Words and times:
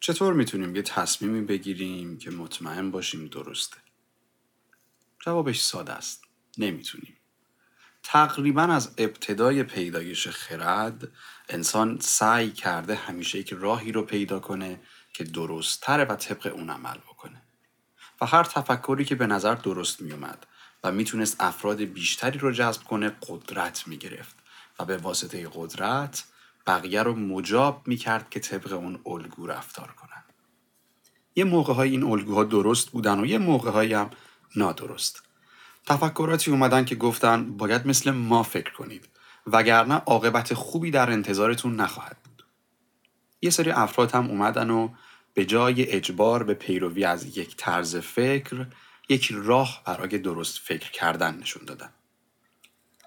چطور 0.00 0.34
می‌تونیم 0.34 0.76
یه 0.76 0.82
تصمیمی 0.82 1.40
بگیریم 1.40 2.18
که 2.18 2.30
مطمئن 2.30 2.90
باشیم 2.90 3.26
درسته؟ 3.26 3.76
جوابش 5.20 5.60
ساده 5.60 5.92
است. 5.92 6.24
نمی‌تونیم. 6.58 7.16
تقریبا 8.02 8.62
از 8.62 8.94
ابتدای 8.98 9.62
پیدایش 9.62 10.28
خرد 10.28 11.08
انسان 11.48 11.98
سعی 12.00 12.50
کرده 12.50 12.94
همیشه 12.94 13.38
یک 13.38 13.52
راهی 13.52 13.92
رو 13.92 14.02
پیدا 14.02 14.40
کنه 14.40 14.80
که 15.12 15.24
درستتره 15.24 16.04
و 16.04 16.16
طبق 16.16 16.52
اون 16.54 16.70
عمل 16.70 16.98
بکنه. 16.98 17.42
و 18.20 18.26
هر 18.26 18.44
تفکری 18.44 19.04
که 19.04 19.14
به 19.14 19.26
نظر 19.26 19.54
درست 19.54 20.02
میومد 20.02 20.46
و 20.84 20.92
می‌تونست 20.92 21.36
افراد 21.40 21.80
بیشتری 21.80 22.38
رو 22.38 22.52
جذب 22.52 22.82
کنه 22.82 23.16
قدرت 23.28 23.88
می‌گرفت 23.88 24.36
و 24.78 24.84
به 24.84 24.96
واسطه 24.96 25.48
قدرت 25.54 26.24
بقیه 26.68 27.02
رو 27.02 27.14
مجاب 27.14 27.82
می‌کرد 27.86 28.30
که 28.30 28.40
طبق 28.40 28.72
اون 28.72 29.00
الگو 29.06 29.46
رفتار 29.46 29.86
کنن. 29.86 30.24
یه 31.36 31.44
موقع 31.44 31.72
های 31.72 31.90
این 31.90 32.04
الگوها 32.04 32.44
درست 32.44 32.90
بودن 32.90 33.20
و 33.20 33.26
یه 33.26 33.38
موقع 33.38 33.92
هم 33.92 34.10
نادرست. 34.56 35.22
تفکراتی 35.86 36.50
اومدن 36.50 36.84
که 36.84 36.94
گفتن 36.94 37.56
باید 37.56 37.86
مثل 37.86 38.10
ما 38.10 38.42
فکر 38.42 38.72
کنید 38.72 39.08
وگرنه 39.46 39.94
عاقبت 39.94 40.54
خوبی 40.54 40.90
در 40.90 41.10
انتظارتون 41.10 41.76
نخواهد 41.76 42.16
بود. 42.24 42.44
یه 43.42 43.50
سری 43.50 43.70
افراد 43.70 44.10
هم 44.10 44.26
اومدن 44.26 44.70
و 44.70 44.88
به 45.34 45.44
جای 45.44 45.90
اجبار 45.90 46.42
به 46.42 46.54
پیروی 46.54 47.04
از 47.04 47.38
یک 47.38 47.56
طرز 47.56 47.96
فکر 47.96 48.66
یک 49.08 49.32
راه 49.32 49.82
برای 49.86 50.18
درست 50.18 50.58
فکر 50.58 50.90
کردن 50.90 51.38
نشون 51.38 51.64
دادن. 51.64 51.90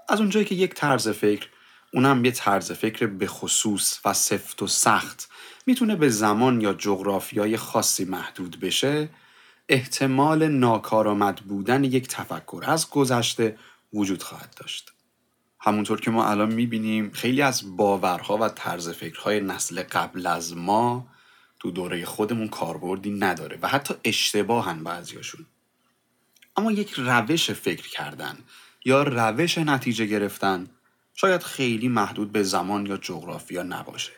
از 0.10 0.20
اونجایی 0.20 0.46
که 0.46 0.56
یک 0.56 0.74
طرز 0.74 1.10
فکر 1.10 1.48
اونم 1.94 2.26
یه 2.26 2.32
طرز 2.32 2.72
فکر 2.72 3.08
به 3.08 3.28
خصوص 3.28 4.00
و 4.06 4.14
سفت 4.14 4.62
و 4.62 4.68
سخت. 4.68 5.30
می‌تونه 5.66 5.96
به 5.96 6.10
زمان 6.10 6.62
یا 6.62 6.74
جغرافیای 6.74 7.58
خاصی 7.58 8.06
محدود 8.06 8.60
بشه؟ 8.60 9.10
احتمال 9.70 10.48
ناکارآمد 10.48 11.36
بودن 11.36 11.84
یک 11.84 12.08
تفکر 12.08 12.64
از 12.68 12.90
گذشته 12.90 13.58
وجود 13.94 14.24
خواهد 14.24 14.56
داشت. 14.60 14.92
همونطور 15.60 16.02
که 16.02 16.12
ما 16.12 16.26
الان 16.26 16.54
می‌بینیم 16.54 17.12
خیلی 17.12 17.42
از 17.42 17.78
باورها 17.78 18.38
و 18.38 18.50
طرز 18.50 18.90
فکرهای 18.90 19.40
نسل 19.40 19.84
قبل 19.84 20.28
از 20.28 20.58
ما 20.58 21.08
تو 21.60 21.72
دوره 21.72 22.06
خودمون 22.06 22.48
کاربردی 22.48 23.12
نداره 23.12 23.60
و 23.62 23.68
حتی 23.68 23.94
اشتباهن 24.04 24.84
بعضیاشون. 24.84 25.46
اما 26.58 26.72
یک 26.72 26.94
روش 26.98 27.52
فکر 27.52 27.90
کردن 27.90 28.38
یا 28.86 29.04
روش 29.04 29.58
نتیجه 29.58 30.06
گرفتن 30.06 30.68
شاید 31.22 31.44
خیلی 31.44 31.88
محدود 31.88 32.32
به 32.32 32.44
زمان 32.44 32.86
یا 32.86 32.98
جغرافیا 32.98 33.64
نباشه. 33.64 34.12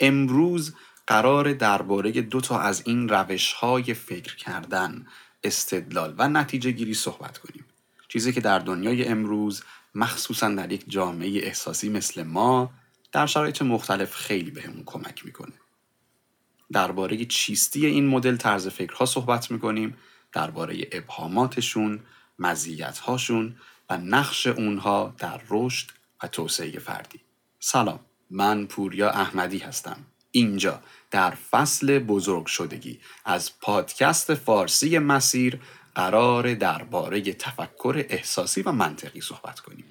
امروز 0.00 0.74
قرار 1.06 1.52
درباره 1.52 2.12
دو 2.12 2.40
تا 2.40 2.60
از 2.60 2.82
این 2.86 3.08
روش 3.08 3.52
های 3.52 3.94
فکر 3.94 4.36
کردن، 4.36 5.06
استدلال 5.44 6.14
و 6.18 6.28
نتیجه 6.28 6.70
گیری 6.70 6.94
صحبت 6.94 7.38
کنیم. 7.38 7.64
چیزی 8.08 8.32
که 8.32 8.40
در 8.40 8.58
دنیای 8.58 9.04
امروز 9.04 9.62
مخصوصا 9.94 10.48
در 10.48 10.72
یک 10.72 10.84
جامعه 10.88 11.28
احساسی 11.28 11.88
مثل 11.88 12.22
ما 12.22 12.70
در 13.12 13.26
شرایط 13.26 13.62
مختلف 13.62 14.14
خیلی 14.14 14.50
بهمون 14.50 14.82
کمک 14.86 15.24
می‌کنه. 15.24 15.54
درباره 16.72 17.24
چیستی 17.24 17.86
این 17.86 18.06
مدل 18.06 18.36
طرز 18.36 18.68
فکرها 18.68 19.06
صحبت 19.06 19.50
می‌کنیم 19.50 19.96
درباره 20.32 20.88
ابهاماتشون، 20.92 22.00
مزیت‌هاشون 22.38 23.56
و 23.90 23.98
نقش 23.98 24.46
اونها 24.46 25.14
در 25.18 25.40
رشد 25.50 25.90
و 26.22 26.26
توسعه 26.26 26.78
فردی. 26.78 27.20
سلام، 27.60 28.00
من 28.30 28.66
پوریا 28.66 29.10
احمدی 29.10 29.58
هستم. 29.58 29.96
اینجا 30.30 30.80
در 31.10 31.30
فصل 31.30 31.98
بزرگ 31.98 32.46
شدگی 32.46 33.00
از 33.24 33.60
پادکست 33.60 34.34
فارسی 34.34 34.98
مسیر 34.98 35.60
قرار 35.94 36.54
درباره 36.54 37.20
تفکر 37.20 38.04
احساسی 38.08 38.62
و 38.62 38.72
منطقی 38.72 39.20
صحبت 39.20 39.60
کنیم. 39.60 39.84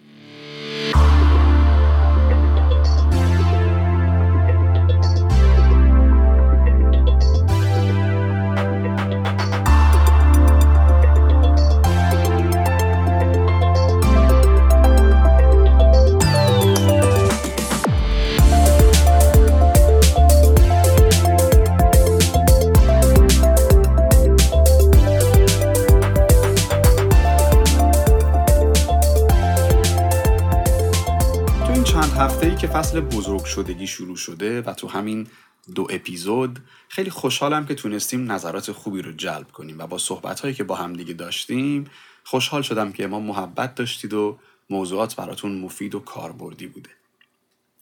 فصل 32.95 33.01
بزرگ 33.01 33.45
شدگی 33.45 33.87
شروع 33.87 34.15
شده 34.15 34.61
و 34.61 34.73
تو 34.73 34.87
همین 34.87 35.27
دو 35.75 35.87
اپیزود 35.89 36.59
خیلی 36.89 37.09
خوشحالم 37.09 37.65
که 37.65 37.75
تونستیم 37.75 38.31
نظرات 38.31 38.71
خوبی 38.71 39.01
رو 39.01 39.11
جلب 39.11 39.51
کنیم 39.51 39.79
و 39.79 39.87
با 39.87 39.97
صحبت 39.97 40.39
هایی 40.39 40.53
که 40.53 40.63
با 40.63 40.75
هم 40.75 40.93
دیگه 40.93 41.13
داشتیم 41.13 41.85
خوشحال 42.23 42.61
شدم 42.61 42.91
که 42.91 43.07
ما 43.07 43.19
محبت 43.19 43.75
داشتید 43.75 44.13
و 44.13 44.37
موضوعات 44.69 45.15
براتون 45.15 45.59
مفید 45.59 45.95
و 45.95 45.99
کاربردی 45.99 46.67
بوده 46.67 46.89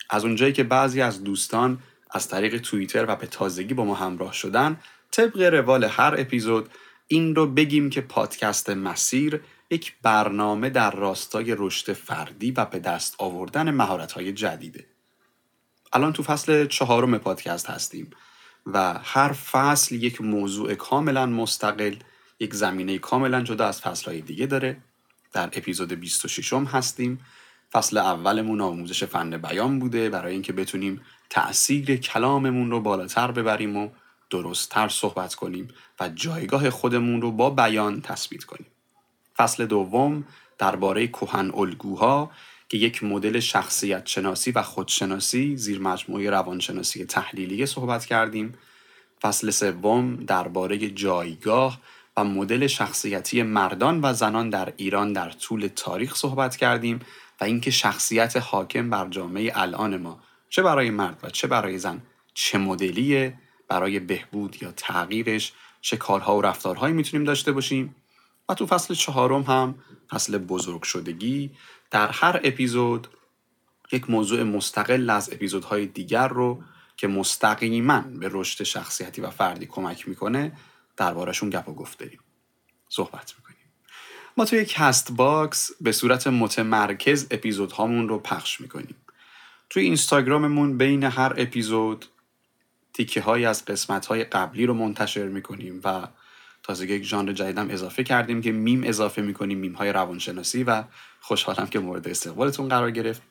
از 0.09 0.25
اونجایی 0.25 0.53
که 0.53 0.63
بعضی 0.63 1.01
از 1.01 1.23
دوستان 1.23 1.79
از 2.11 2.27
طریق 2.27 2.61
توییتر 2.61 3.05
و 3.07 3.15
به 3.15 3.27
تازگی 3.27 3.73
با 3.73 3.85
ما 3.85 3.95
همراه 3.95 4.33
شدن 4.33 4.79
طبق 5.11 5.41
روال 5.41 5.83
هر 5.83 6.15
اپیزود 6.17 6.69
این 7.07 7.35
رو 7.35 7.47
بگیم 7.47 7.89
که 7.89 8.01
پادکست 8.01 8.69
مسیر 8.69 9.41
یک 9.69 9.95
برنامه 10.01 10.69
در 10.69 10.91
راستای 10.91 11.55
رشد 11.57 11.93
فردی 11.93 12.51
و 12.51 12.65
به 12.65 12.79
دست 12.79 13.15
آوردن 13.17 13.71
مهارت‌های 13.71 14.33
جدیده. 14.33 14.92
الان 15.93 16.13
تو 16.13 16.23
فصل 16.23 16.67
چهارم 16.67 17.17
پادکست 17.17 17.69
هستیم 17.69 18.09
و 18.65 18.99
هر 19.03 19.31
فصل 19.31 19.95
یک 19.95 20.21
موضوع 20.21 20.75
کاملا 20.75 21.25
مستقل، 21.25 21.95
یک 22.39 22.53
زمینه 22.53 22.97
کاملا 22.97 23.41
جدا 23.41 23.67
از 23.67 23.81
فصلهای 23.81 24.21
دیگه 24.21 24.45
داره. 24.45 24.77
در 25.33 25.49
اپیزود 25.53 25.93
26 25.93 26.53
هم 26.53 26.65
هستیم. 26.65 27.19
فصل 27.71 27.97
اولمون 27.97 28.61
آموزش 28.61 29.03
فن 29.03 29.37
بیان 29.37 29.79
بوده 29.79 30.09
برای 30.09 30.33
اینکه 30.33 30.53
بتونیم 30.53 31.01
تأثیر 31.29 31.95
کلاممون 31.95 32.71
رو 32.71 32.79
بالاتر 32.79 33.31
ببریم 33.31 33.77
و 33.77 33.89
درستتر 34.29 34.87
صحبت 34.87 35.35
کنیم 35.35 35.67
و 35.99 36.09
جایگاه 36.09 36.69
خودمون 36.69 37.21
رو 37.21 37.31
با 37.31 37.49
بیان 37.49 38.01
تثبیت 38.01 38.43
کنیم. 38.43 38.67
فصل 39.37 39.65
دوم 39.65 40.23
درباره 40.57 41.07
کهن 41.07 41.51
الگوها 41.55 42.31
که 42.73 42.79
یک 42.79 43.03
مدل 43.03 43.39
شخصیت 43.39 44.05
شناسی 44.05 44.51
و 44.51 44.61
خودشناسی 44.61 45.57
زیر 45.57 45.79
مجموعه 45.79 46.29
روانشناسی 46.29 47.05
تحلیلی 47.05 47.65
صحبت 47.65 48.05
کردیم. 48.05 48.53
فصل 49.21 49.49
سوم 49.49 50.15
درباره 50.15 50.89
جایگاه 50.89 51.79
و 52.17 52.23
مدل 52.23 52.67
شخصیتی 52.67 53.43
مردان 53.43 53.99
و 54.03 54.13
زنان 54.13 54.49
در 54.49 54.73
ایران 54.77 55.13
در 55.13 55.29
طول 55.29 55.69
تاریخ 55.75 56.15
صحبت 56.15 56.55
کردیم 56.55 56.99
و 57.41 57.43
اینکه 57.43 57.71
شخصیت 57.71 58.37
حاکم 58.37 58.89
بر 58.89 59.07
جامعه 59.09 59.51
الان 59.55 59.97
ما 59.97 60.19
چه 60.49 60.61
برای 60.61 60.89
مرد 60.89 61.19
و 61.23 61.29
چه 61.29 61.47
برای 61.47 61.79
زن 61.79 62.01
چه 62.33 62.57
مدلیه 62.57 63.33
برای 63.67 63.99
بهبود 63.99 64.63
یا 64.63 64.71
تغییرش 64.71 65.53
چه 65.81 65.97
کارها 65.97 66.37
و 66.37 66.41
رفتارهایی 66.41 66.93
می‌تونیم 66.93 67.25
داشته 67.25 67.51
باشیم 67.51 67.95
و 68.49 68.53
تو 68.53 68.65
فصل 68.65 68.93
چهارم 68.93 69.41
هم 69.41 69.75
فصل 70.09 70.37
بزرگ 70.37 70.83
شدگی 70.83 71.51
در 71.93 72.11
هر 72.11 72.39
اپیزود 72.43 73.07
یک 73.91 74.09
موضوع 74.09 74.43
مستقل 74.43 75.09
از 75.09 75.33
اپیزودهای 75.33 75.85
دیگر 75.85 76.27
رو 76.27 76.63
که 76.97 77.07
مستقیما 77.07 78.01
به 78.01 78.29
رشد 78.31 78.63
شخصیتی 78.63 79.21
و 79.21 79.29
فردی 79.29 79.65
کمک 79.65 80.07
می‌کنه 80.07 80.51
دربارشون 80.97 81.49
گپ 81.49 81.69
و 81.69 81.73
گفت 81.73 81.99
داریم. 81.99 82.19
صحبت 82.89 83.33
می‌کنیم. 83.37 83.65
ما 84.37 84.45
توی 84.45 84.65
Castbox 84.65 85.71
به 85.81 85.91
صورت 85.91 86.27
متمرکز 86.27 87.27
اپیزودهامون 87.31 88.09
رو 88.09 88.19
پخش 88.19 88.61
می‌کنیم. 88.61 88.95
توی 89.69 89.83
اینستاگراممون 89.83 90.77
بین 90.77 91.03
هر 91.03 91.33
اپیزود 91.37 92.05
تیکه 92.93 93.21
های 93.21 93.45
از 93.45 93.65
قسمت 93.65 94.05
های 94.05 94.23
قبلی 94.23 94.65
رو 94.65 94.73
منتشر 94.73 95.27
می‌کنیم 95.27 95.81
و 95.83 96.07
تازه 96.63 96.91
یک 96.91 97.03
ژانر 97.03 97.33
جدیدم 97.33 97.69
اضافه 97.69 98.03
کردیم 98.03 98.41
که 98.41 98.51
میم 98.51 98.83
اضافه 98.83 99.21
می‌کنیم 99.21 99.57
میم 99.57 99.73
های 99.73 99.91
روانشناسی 99.91 100.63
و 100.63 100.83
خوشحالم 101.19 101.67
که 101.67 101.79
مورد 101.79 102.07
استقبالتون 102.07 102.67
قرار 102.67 102.91
گرفت. 102.91 103.21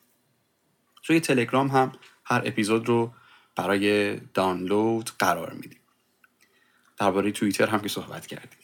توی 1.02 1.20
تلگرام 1.20 1.69
هم 1.69 1.93
هر 2.25 2.43
اپیزود 2.44 2.88
رو 2.88 3.12
برای 3.56 4.17
دانلود 4.17 5.11
قرار 5.19 5.52
میدیم. 5.52 5.79
درباره 6.96 7.32
توییتر 7.32 7.67
هم 7.67 7.81
که 7.81 7.88
صحبت 7.88 8.26
کردیم. 8.26 8.58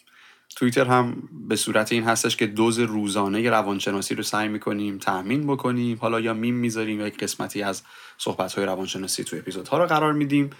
توییتر 0.56 0.84
هم 0.84 1.28
به 1.48 1.56
صورت 1.56 1.92
این 1.92 2.04
هستش 2.04 2.36
که 2.36 2.46
دوز 2.46 2.78
روزانه 2.78 3.50
روانشناسی 3.50 4.14
رو 4.14 4.22
سعی 4.22 4.48
می‌کنیم 4.48 4.98
تأمین 4.98 5.46
بکنیم. 5.46 5.98
حالا 6.00 6.20
یا 6.20 6.34
میم 6.34 6.54
می‌ذاریم 6.54 7.00
یا 7.00 7.06
یک 7.06 7.18
قسمتی 7.18 7.62
از 7.62 7.82
صحبت 8.18 8.54
های 8.54 8.64
روانشناسی 8.66 9.24
تو 9.24 9.36
اپیزودها 9.36 9.78
رو 9.78 9.86
قرار 9.86 10.12
میدیم 10.12 10.50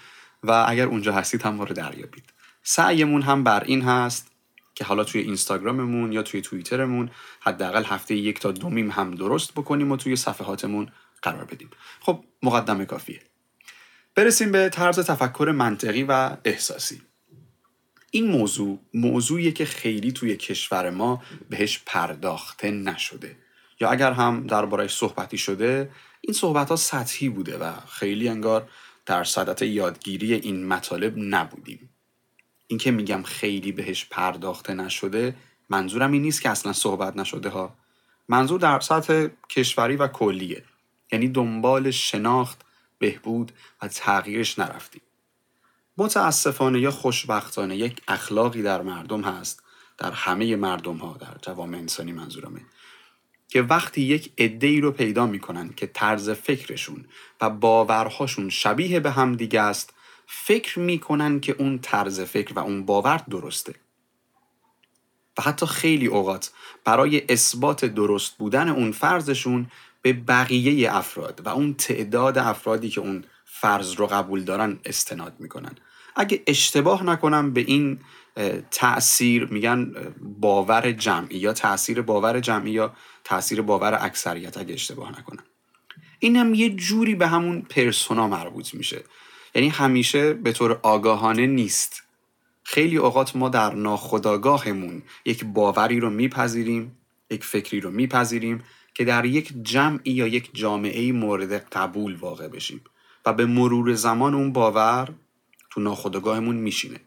و 0.43 0.65
اگر 0.67 0.85
اونجا 0.85 1.13
هستید 1.13 1.41
هم 1.41 1.55
ما 1.55 1.63
رو 1.63 1.75
دریابید. 1.75 2.38
سعیمون 2.63 3.21
هم 3.21 3.43
بر 3.43 3.63
این 3.63 3.81
هست 3.81 4.31
که 4.75 4.85
حالا 4.85 5.03
توی 5.03 5.21
اینستاگراممون 5.21 6.11
یا 6.11 6.23
توی 6.23 6.41
توییترمون 6.41 7.09
حداقل 7.39 7.83
هفته 7.83 8.15
یک 8.15 8.39
تا 8.39 8.51
دو 8.51 8.69
میم 8.69 8.91
هم 8.91 9.15
درست 9.15 9.51
بکنیم 9.51 9.91
و 9.91 9.97
توی 9.97 10.15
صفحاتمون 10.15 10.91
قرار 11.21 11.45
بدیم. 11.45 11.69
خب 11.99 12.23
مقدمه 12.43 12.85
کافیه. 12.85 13.21
برسیم 14.15 14.51
به 14.51 14.69
طرز 14.69 14.99
تفکر 14.99 15.53
منطقی 15.55 16.03
و 16.03 16.37
احساسی. 16.45 17.01
این 18.11 18.31
موضوع 18.31 18.79
موضوعیه 18.93 19.51
که 19.51 19.65
خیلی 19.65 20.11
توی 20.11 20.37
کشور 20.37 20.89
ما 20.89 21.23
بهش 21.49 21.81
پرداخته 21.85 22.71
نشده. 22.71 23.35
یا 23.79 23.89
اگر 23.89 24.11
هم 24.11 24.47
دربارهش 24.47 24.95
صحبتی 24.95 25.37
شده 25.37 25.91
این 26.21 26.33
صحبت 26.33 26.69
ها 26.69 26.75
سطحی 26.75 27.29
بوده 27.29 27.57
و 27.57 27.71
خیلی 27.89 28.29
انگار 28.29 28.69
در 29.05 29.23
صدت 29.23 29.61
یادگیری 29.61 30.33
این 30.33 30.67
مطالب 30.67 31.13
نبودیم. 31.17 31.89
این 32.71 32.79
که 32.79 32.91
میگم 32.91 33.23
خیلی 33.23 33.71
بهش 33.71 34.05
پرداخته 34.05 34.73
نشده 34.73 35.35
منظورم 35.69 36.11
این 36.11 36.21
نیست 36.21 36.41
که 36.41 36.49
اصلا 36.49 36.73
صحبت 36.73 37.17
نشده 37.17 37.49
ها. 37.49 37.75
منظور 38.27 38.59
در 38.59 38.79
سطح 38.79 39.27
کشوری 39.49 39.95
و 39.95 40.07
کلیه. 40.07 40.63
یعنی 41.11 41.27
دنبال 41.27 41.91
شناخت 41.91 42.61
بهبود 42.99 43.51
و 43.81 43.87
تغییرش 43.87 44.59
نرفتیم. 44.59 45.01
متاسفانه 45.97 46.79
یا 46.79 46.91
خوشبختانه 46.91 47.77
یک 47.77 48.01
اخلاقی 48.07 48.61
در 48.61 48.81
مردم 48.81 49.21
هست 49.21 49.63
در 49.97 50.11
همه 50.11 50.55
مردم 50.55 50.97
ها 50.97 51.17
در 51.17 51.35
جوام 51.41 51.73
انسانی 51.73 52.11
منظورمه 52.11 52.61
که 53.47 53.61
وقتی 53.61 54.01
یک 54.01 54.31
ای 54.37 54.81
رو 54.81 54.91
پیدا 54.91 55.25
می‌کنن 55.25 55.69
که 55.69 55.87
طرز 55.87 56.29
فکرشون 56.29 57.05
و 57.41 57.49
باورهاشون 57.49 58.49
شبیه 58.49 58.99
به 58.99 59.11
هم 59.11 59.35
دیگه 59.35 59.61
است 59.61 59.93
فکر 60.31 60.79
می‌کنن 60.79 61.39
که 61.39 61.55
اون 61.59 61.79
طرز 61.79 62.21
فکر 62.21 62.53
و 62.53 62.59
اون 62.59 62.85
باور 62.85 63.17
درسته. 63.17 63.75
و 65.37 65.41
حتی 65.41 65.65
خیلی 65.65 66.07
اوقات 66.07 66.51
برای 66.85 67.21
اثبات 67.29 67.85
درست 67.85 68.37
بودن 68.37 68.69
اون 68.69 68.91
فرضشون 68.91 69.71
به 70.01 70.13
بقیه 70.13 70.95
افراد 70.95 71.41
و 71.45 71.49
اون 71.49 71.73
تعداد 71.73 72.37
افرادی 72.37 72.89
که 72.89 73.01
اون 73.01 73.23
فرض 73.45 73.93
رو 73.93 74.07
قبول 74.07 74.43
دارن 74.43 74.79
استناد 74.85 75.35
می‌کنن. 75.39 75.75
اگه 76.15 76.43
اشتباه 76.47 77.03
نکنم 77.03 77.53
به 77.53 77.61
این 77.61 77.99
تاثیر 78.71 79.45
میگن 79.45 79.93
باور 80.21 80.91
جمعی 80.91 81.37
یا 81.37 81.53
تاثیر 81.53 82.01
باور 82.01 82.39
جمعی 82.39 82.71
یا 82.71 82.93
تاثیر 83.23 83.61
باور 83.61 83.97
اکثریت 84.01 84.57
اگه 84.57 84.73
اشتباه 84.73 85.19
نکنم. 85.19 85.43
این 86.19 86.35
هم 86.35 86.53
یه 86.53 86.69
جوری 86.69 87.15
به 87.15 87.27
همون 87.27 87.61
پرسونا 87.61 88.27
مربوط 88.27 88.73
میشه. 88.73 89.03
یعنی 89.55 89.69
همیشه 89.69 90.33
به 90.33 90.51
طور 90.51 90.79
آگاهانه 90.83 91.47
نیست. 91.47 92.03
خیلی 92.63 92.97
اوقات 92.97 93.35
ما 93.35 93.49
در 93.49 93.73
ناخودآگاهمون 93.73 95.01
یک 95.25 95.45
باوری 95.45 95.99
رو 95.99 96.09
میپذیریم 96.09 96.97
یک 97.29 97.43
فکری 97.43 97.79
رو 97.79 97.91
میپذیریم 97.91 98.63
که 98.93 99.05
در 99.05 99.25
یک 99.25 99.53
جمعی 99.63 100.11
یا 100.11 100.27
یک 100.27 100.49
جامعه 100.53 101.11
مورد 101.11 101.53
قبول 101.53 102.15
واقع 102.15 102.47
بشیم 102.47 102.81
و 103.25 103.33
به 103.33 103.45
مرور 103.45 103.93
زمان 103.93 104.33
اون 104.33 104.53
باور 104.53 105.13
تو 105.69 105.81
ناخودآگاهمون 105.81 106.55
میشینه. 106.55 106.99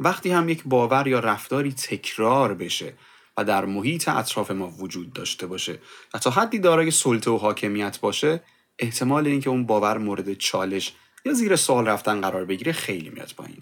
وقتی 0.00 0.30
هم 0.30 0.48
یک 0.48 0.62
باور 0.64 1.06
یا 1.06 1.20
رفتاری 1.20 1.72
تکرار 1.72 2.54
بشه 2.54 2.92
و 3.36 3.44
در 3.44 3.64
محیط 3.64 4.08
اطراف 4.08 4.50
ما 4.50 4.68
وجود 4.68 5.12
داشته 5.12 5.46
باشه 5.46 5.78
و 6.14 6.18
تا 6.18 6.30
حدی 6.30 6.58
دارای 6.58 6.90
سلطه 6.90 7.30
و 7.30 7.36
حاکمیت 7.36 8.00
باشه 8.00 8.40
احتمال 8.78 9.26
اینکه 9.26 9.50
اون 9.50 9.66
باور 9.66 9.98
مورد 9.98 10.34
چالش 10.34 10.92
یا 11.24 11.32
زیر 11.32 11.56
سوال 11.56 11.88
رفتن 11.88 12.20
قرار 12.20 12.44
بگیره 12.44 12.72
خیلی 12.72 13.10
میاد 13.10 13.32
پایین. 13.36 13.60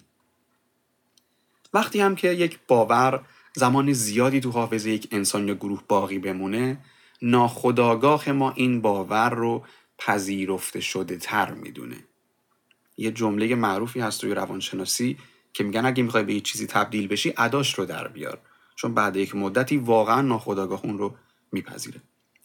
وقتی 1.74 2.00
هم 2.00 2.16
که 2.16 2.28
یک 2.28 2.58
باور 2.68 3.24
زمان 3.54 3.92
زیادی 3.92 4.40
تو 4.40 4.50
حافظه 4.50 4.90
یک 4.90 5.08
انسان 5.10 5.48
یا 5.48 5.54
گروه 5.54 5.82
باقی 5.88 6.18
بمونه 6.18 6.78
ناخداگاه 7.22 8.32
ما 8.32 8.52
این 8.52 8.80
باور 8.80 9.30
رو 9.30 9.64
پذیرفته 9.98 10.80
شده 10.80 11.16
تر 11.16 11.52
می‌دونه. 11.52 11.96
یه 12.96 13.10
جمله 13.10 13.54
معروفی 13.54 14.00
هست 14.00 14.20
توی 14.20 14.34
روانشناسی 14.34 15.18
که 15.52 15.64
میگن 15.64 15.86
اگه 15.86 16.02
می‌خوای 16.02 16.24
به 16.24 16.34
یه 16.34 16.40
چیزی 16.40 16.66
تبدیل 16.66 17.08
بشی 17.08 17.34
اداش 17.36 17.74
رو 17.74 17.84
در 17.84 18.08
بیار. 18.08 18.38
چون 18.76 18.94
بعد 18.94 19.16
یک 19.16 19.34
مدتی 19.34 19.76
واقعا 19.76 20.20
ناخداگاه 20.20 20.80
اون 20.84 20.98
رو 20.98 21.16
میپذیره. 21.52 22.00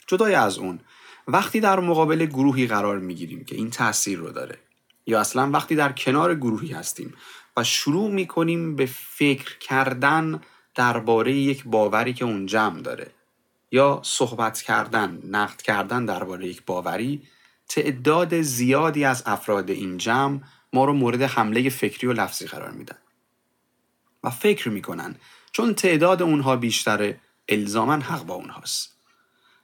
جدای 0.07 0.35
از 0.35 0.57
اون 0.57 0.79
وقتی 1.27 1.59
در 1.59 1.79
مقابل 1.79 2.25
گروهی 2.25 2.67
قرار 2.67 2.99
می‌گیریم 2.99 3.43
که 3.43 3.55
این 3.55 3.69
تاثیر 3.69 4.19
رو 4.19 4.31
داره 4.31 4.59
یا 5.05 5.19
اصلا 5.19 5.49
وقتی 5.49 5.75
در 5.75 5.91
کنار 5.91 6.35
گروهی 6.35 6.73
هستیم 6.73 7.13
و 7.57 7.63
شروع 7.63 8.11
می‌کنیم 8.11 8.75
به 8.75 8.85
فکر 8.85 9.57
کردن 9.57 10.41
درباره 10.75 11.33
یک 11.33 11.63
باوری 11.63 12.13
که 12.13 12.25
اون 12.25 12.45
جمع 12.45 12.81
داره 12.81 13.11
یا 13.71 14.01
صحبت 14.03 14.61
کردن 14.61 15.21
نقد 15.29 15.61
کردن 15.61 16.05
درباره 16.05 16.47
یک 16.47 16.65
باوری 16.65 17.21
تعداد 17.67 18.41
زیادی 18.41 19.05
از 19.05 19.23
افراد 19.25 19.69
این 19.69 19.97
جمع 19.97 20.39
ما 20.73 20.85
رو 20.85 20.93
مورد 20.93 21.21
حمله 21.21 21.69
فکری 21.69 22.07
و 22.07 22.13
لفظی 22.13 22.47
قرار 22.47 22.71
میدن 22.71 22.97
و 24.23 24.29
فکر 24.29 24.69
می‌کنن 24.69 25.15
چون 25.51 25.73
تعداد 25.73 26.21
اونها 26.21 26.55
بیشتره 26.55 27.19
الزاما 27.49 27.93
حق 27.93 28.25
با 28.25 28.33
اونهاست. 28.33 28.97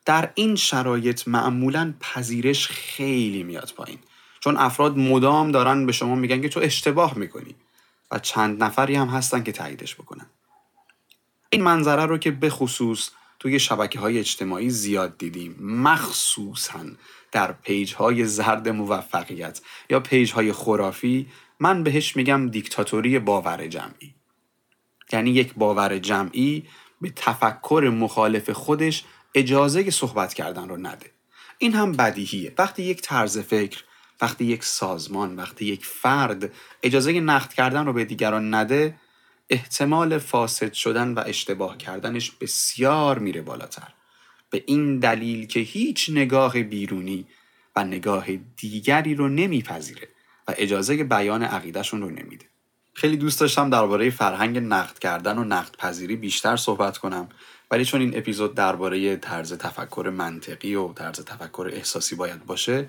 در 0.05 0.31
این 0.35 0.55
شرایط 0.55 1.27
معمولا 1.27 1.93
پذیرش 1.99 2.67
خیلی 2.67 3.43
میاد 3.43 3.73
پایین. 3.75 3.99
چون 4.39 4.57
افراد 4.57 4.97
مدام 4.97 5.51
دارن 5.51 5.85
به 5.85 5.91
شما 5.91 6.15
میگن 6.15 6.41
که 6.41 6.49
تو 6.49 6.59
اشتباه 6.59 7.17
می‌کنی 7.17 7.55
و 8.11 8.19
چند 8.19 8.63
نفری 8.63 8.95
هم 8.95 9.07
هستن 9.07 9.43
که 9.43 9.51
تاییدش 9.51 9.95
بکنن. 9.95 10.25
این 11.49 11.63
منظره 11.63 12.05
رو 12.05 12.17
که 12.17 12.31
به 12.31 12.49
خصوص 12.49 13.09
توی 13.39 13.59
شبکه 13.59 13.99
های 13.99 14.19
اجتماعی 14.19 14.69
زیاد 14.69 15.17
دیدیم 15.17 15.55
مخصوصا 15.61 16.85
در 17.31 17.51
پیج 17.51 17.93
های 17.93 18.25
زرد 18.25 18.69
موفقیت 18.69 19.61
یا 19.89 19.99
پیج 19.99 20.31
های 20.31 20.53
خرافی 20.53 21.27
من 21.59 21.83
بهش 21.83 22.15
میگم 22.15 22.49
دیکتاتوری 22.49 23.19
باور 23.19 23.67
جمعی. 23.67 24.15
یعنی 25.11 25.29
یک 25.29 25.53
باور 25.53 25.99
جمعی 25.99 26.67
به 27.01 27.09
تفکر 27.15 27.91
مخالف 27.93 28.49
خودش 28.49 29.03
اجازه 29.35 29.89
صحبت 29.89 30.33
کردن 30.33 30.69
رو 30.69 30.77
نده. 30.77 31.11
این 31.57 31.73
هم 31.73 31.91
بدیهیه. 31.91 32.53
وقتی 32.57 32.83
یک 32.83 33.01
طرز 33.01 33.39
فکر 33.39 33.83
وقتی 34.21 34.45
یک 34.45 34.63
سازمان 34.63 35.35
وقتی 35.35 35.65
یک 35.65 35.85
فرد 35.85 36.51
اجازه 36.83 37.19
نقد 37.19 37.53
کردن 37.53 37.85
رو 37.85 37.93
به 37.93 38.05
دیگران 38.05 38.55
نده 38.55 38.95
احتمال 39.49 40.17
فاسد 40.17 40.73
شدن 40.73 41.13
و 41.13 41.23
اشتباه 41.25 41.77
کردنش 41.77 42.31
بسیار 42.31 43.19
میره 43.19 43.41
بالاتر. 43.41 43.93
به 44.49 44.63
این 44.67 44.99
دلیل 44.99 45.47
که 45.47 45.59
هیچ 45.59 46.09
نگاه 46.09 46.63
بیرونی 46.63 47.27
و 47.75 47.83
نگاه 47.83 48.35
دیگری 48.35 49.15
رو 49.15 49.29
نمیپذیره 49.29 50.07
و 50.47 50.53
اجازه 50.57 51.03
بیان 51.03 51.43
عقیدهشون 51.43 52.01
رو 52.01 52.09
نمیده. 52.09 52.45
خیلی 52.93 53.17
دوست 53.17 53.39
داشتم 53.39 53.69
درباره 53.69 54.09
فرهنگ 54.09 54.57
نقد 54.57 54.99
کردن 54.99 55.37
و 55.37 55.43
نقد 55.43 55.75
پذیری 55.77 56.15
بیشتر 56.15 56.55
صحبت 56.55 56.97
کنم 56.97 57.29
ولی 57.71 57.85
چون 57.85 58.01
این 58.01 58.17
اپیزود 58.17 58.55
درباره 58.55 59.15
طرز 59.15 59.53
تفکر 59.53 60.13
منطقی 60.13 60.75
و 60.75 60.93
طرز 60.93 61.25
تفکر 61.25 61.69
احساسی 61.73 62.15
باید 62.15 62.45
باشه 62.45 62.87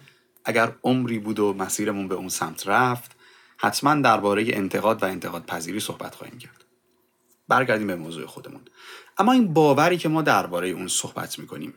اگر 0.49 0.75
عمری 0.83 1.19
بود 1.19 1.39
و 1.39 1.55
مسیرمون 1.55 2.09
به 2.09 2.15
اون 2.15 2.29
سمت 2.29 2.69
رفت 2.69 3.17
حتما 3.57 3.95
درباره 3.95 4.45
انتقاد 4.49 5.03
و 5.03 5.07
انتقاد 5.07 5.47
پذیری 5.47 5.81
صحبت 5.81 6.15
خواهیم 6.15 6.39
کرد. 6.39 6.65
برگردیم 7.49 7.87
به 7.87 7.97
موضوع 7.97 8.27
خودمون. 8.27 8.61
اما 9.19 9.33
این 9.33 9.55
باوری 9.55 9.97
که 9.97 10.09
ما 10.09 10.23
درباره 10.23 10.69
اون 10.69 10.89
صحبت 10.89 11.39
می‌کنیم 11.39 11.75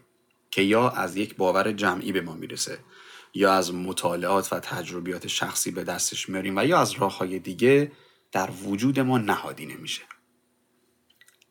که 0.51 0.61
یا 0.61 0.89
از 0.89 1.15
یک 1.15 1.35
باور 1.35 1.71
جمعی 1.71 2.11
به 2.11 2.21
ما 2.21 2.33
می‌رسه 2.33 2.79
یا 3.33 3.53
از 3.53 3.73
مطالعات 3.73 4.53
و 4.53 4.59
تجربیات 4.59 5.27
شخصی 5.27 5.71
به 5.71 5.83
دستش 5.83 6.29
میاریم 6.29 6.57
و 6.57 6.65
یا 6.65 6.79
از 6.79 6.91
راه 6.91 7.17
های 7.17 7.39
دیگه 7.39 7.91
در 8.31 8.49
وجود 8.51 8.99
ما 8.99 9.17
نهادی 9.17 9.65
نمیشه. 9.65 10.01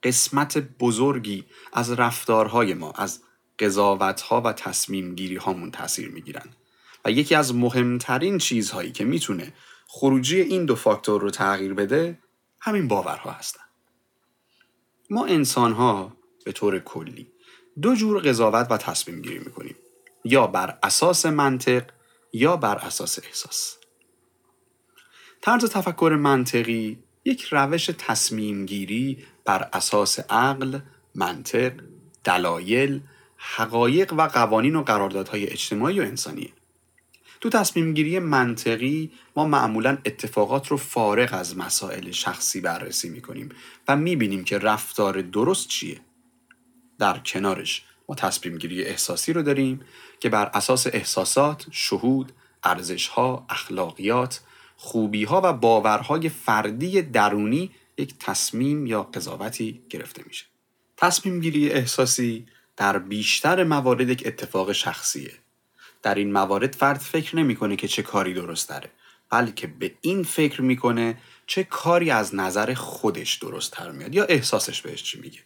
قسمت 0.03 0.59
بزرگی 0.59 1.45
از 1.73 1.93
رفتارهای 1.93 2.75
ما 2.75 2.93
از 2.93 3.23
قضاوتها 3.59 4.41
و 4.41 4.53
تصمیم 4.53 5.15
گیری 5.15 5.37
هامون 5.37 5.71
تاثیر 5.71 6.09
می‌گیرن. 6.09 6.47
و 7.05 7.11
یکی 7.11 7.35
از 7.35 7.55
مهمترین 7.55 8.39
چیزهایی 8.39 8.93
که 8.93 9.05
می‌تونه 9.05 9.53
خروجی 9.87 10.41
این 10.41 10.65
دو 10.65 10.75
فاکتور 10.75 11.21
رو 11.21 11.31
تغییر 11.31 11.75
بده 11.75 12.19
همین 12.61 12.89
باورها 12.89 13.31
هستن. 13.31 13.65
ما 15.11 15.27
انسان 15.27 15.73
ها 15.73 16.17
به 16.45 16.53
طور 16.53 16.79
کلی 16.79 17.27
دو 17.83 17.95
جور 17.95 18.19
قضاوت 18.23 18.67
و 18.71 18.77
تصمیم 18.77 19.23
گیری 19.23 19.39
می‌کنیم. 19.39 19.77
یا 20.25 20.47
بر 20.47 20.79
اساس 20.83 21.27
منطق 21.27 21.83
یا 22.33 22.57
بر 22.57 22.77
اساس 22.77 23.19
احساس. 23.25 23.77
طرز 25.41 25.65
تفکر 25.65 26.17
منطقی 26.21 26.99
یک 27.25 27.43
روش 27.51 27.91
تصمیم 27.99 28.67
گیری 28.67 29.25
بر 29.45 29.69
اساس 29.73 30.21
عقل، 30.21 30.79
منطق، 31.15 31.73
دلایل، 32.25 33.01
حقایق 33.37 34.13
و 34.13 34.29
قوانین 34.29 34.77
و 34.77 34.83
قراردادهای 34.83 35.47
اجتماعی 35.47 36.01
و 36.01 36.03
انسانیه. 36.03 36.51
تو 37.41 37.49
تصمیم 37.49 37.95
گیری 37.95 38.19
منطقی 38.19 39.11
ما 39.37 39.45
معمولا 39.45 39.99
اتفاقات 40.05 40.69
رو 40.69 40.77
فارغ 40.77 41.29
از 41.33 41.59
مسائل 41.59 42.11
شخصی 42.11 42.61
بررسی 42.61 43.09
می‌کنیم 43.09 43.49
و 43.89 43.97
می‌بینیم 43.97 44.45
که 44.45 44.59
رفتار 44.59 45.23
درست 45.23 45.69
چیه 45.69 46.01
در 46.99 47.19
کنارش 47.19 47.85
ما 48.09 48.15
تصمیم 48.15 48.59
گیری 48.59 48.85
احساسی 48.85 49.33
رو 49.33 49.43
داریم 49.43 49.81
که 50.21 50.29
بر 50.29 50.51
اساس 50.55 50.87
احساسات، 50.87 51.67
شهود، 51.71 52.33
ارزشها، 52.65 53.47
اخلاقیات، 53.51 54.41
خوبیها 54.77 55.41
و 55.45 55.53
باورهای 55.53 56.29
فردی 56.29 57.03
درونی 57.03 57.71
یک 57.99 58.15
تصمیم 58.19 58.87
یا 58.87 59.03
قضاوتی 59.03 59.83
گرفته 59.91 60.23
میشه. 60.27 60.45
تصمیم 60.97 61.41
گیری 61.41 61.71
احساسی 61.71 62.47
در 62.77 62.99
بیشتر 62.99 63.65
موارد 63.65 64.09
یک 64.09 64.23
اتفاق 64.27 64.73
شخصیه. 64.73 65.33
در 66.03 66.15
این 66.15 66.33
موارد 66.33 66.75
فرد 66.75 66.99
فکر 66.99 67.37
نمی‌کنه 67.37 67.77
که 67.77 67.89
چه 67.89 68.03
کاری 68.03 68.35
درست 68.35 68.69
داره 68.69 68.91
بلکه 69.31 69.67
به 69.67 69.95
این 70.01 70.23
فکر 70.23 70.63
می‌کنه 70.63 71.19
چه 71.47 71.65
کاری 71.65 72.11
از 72.11 72.35
نظر 72.35 72.75
خودش 72.75 73.35
درست 73.35 73.73
تر 73.73 73.91
میاد 73.91 74.15
یا 74.15 74.25
احساسش 74.25 74.83
بهش 74.83 75.03
چی 75.03 75.21
میگه. 75.21 75.41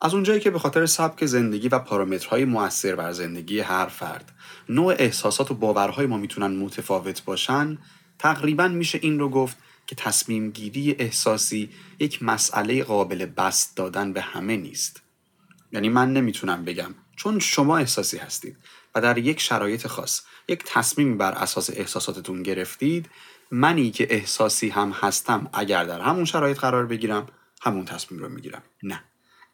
از 0.00 0.14
اونجایی 0.14 0.40
که 0.40 0.50
به 0.50 0.58
خاطر 0.58 0.86
سبک 0.86 1.26
زندگی 1.26 1.68
و 1.68 1.78
پارامترهای 1.78 2.44
مؤثر 2.44 2.94
بر 2.94 3.12
زندگی 3.12 3.60
هر 3.60 3.86
فرد 3.86 4.32
نوع 4.68 4.94
احساسات 4.98 5.50
و 5.50 5.54
باورهای 5.54 6.06
ما 6.06 6.16
می‌تونن 6.16 6.56
متفاوت 6.56 7.24
باشن 7.24 7.78
تقریبا 8.18 8.68
میشه 8.68 8.98
این 9.02 9.18
رو 9.18 9.28
گفت 9.28 9.56
که 9.86 9.94
تصمیم 9.94 10.50
گیری 10.50 10.96
احساسی 10.98 11.70
یک 11.98 12.22
مسئله 12.22 12.84
قابل 12.84 13.26
بست 13.26 13.76
دادن 13.76 14.12
به 14.12 14.20
همه 14.20 14.56
نیست 14.56 15.02
یعنی 15.72 15.88
من 15.88 16.12
نمی‌تونم 16.12 16.64
بگم. 16.64 16.94
چون 17.16 17.38
شما 17.38 17.78
احساسی 17.78 18.18
هستید 18.18 18.56
و 18.94 19.00
در 19.00 19.18
یک 19.18 19.40
شرایط 19.40 19.86
خاص 19.86 20.22
یک 20.48 20.62
تصمیم 20.66 21.18
بر 21.18 21.32
اساس 21.32 21.70
احساساتتون 21.70 22.42
گرفتید 22.42 23.10
منی 23.50 23.90
که 23.90 24.06
احساسی 24.10 24.68
هم 24.68 24.90
هستم 24.90 25.50
اگر 25.52 25.84
در 25.84 26.00
همون 26.00 26.24
شرایط 26.24 26.58
قرار 26.58 26.86
بگیرم 26.86 27.26
همون 27.62 27.84
تصمیم 27.84 28.20
رو 28.20 28.28
می‌گیرم. 28.28 28.62
نه. 28.82 29.04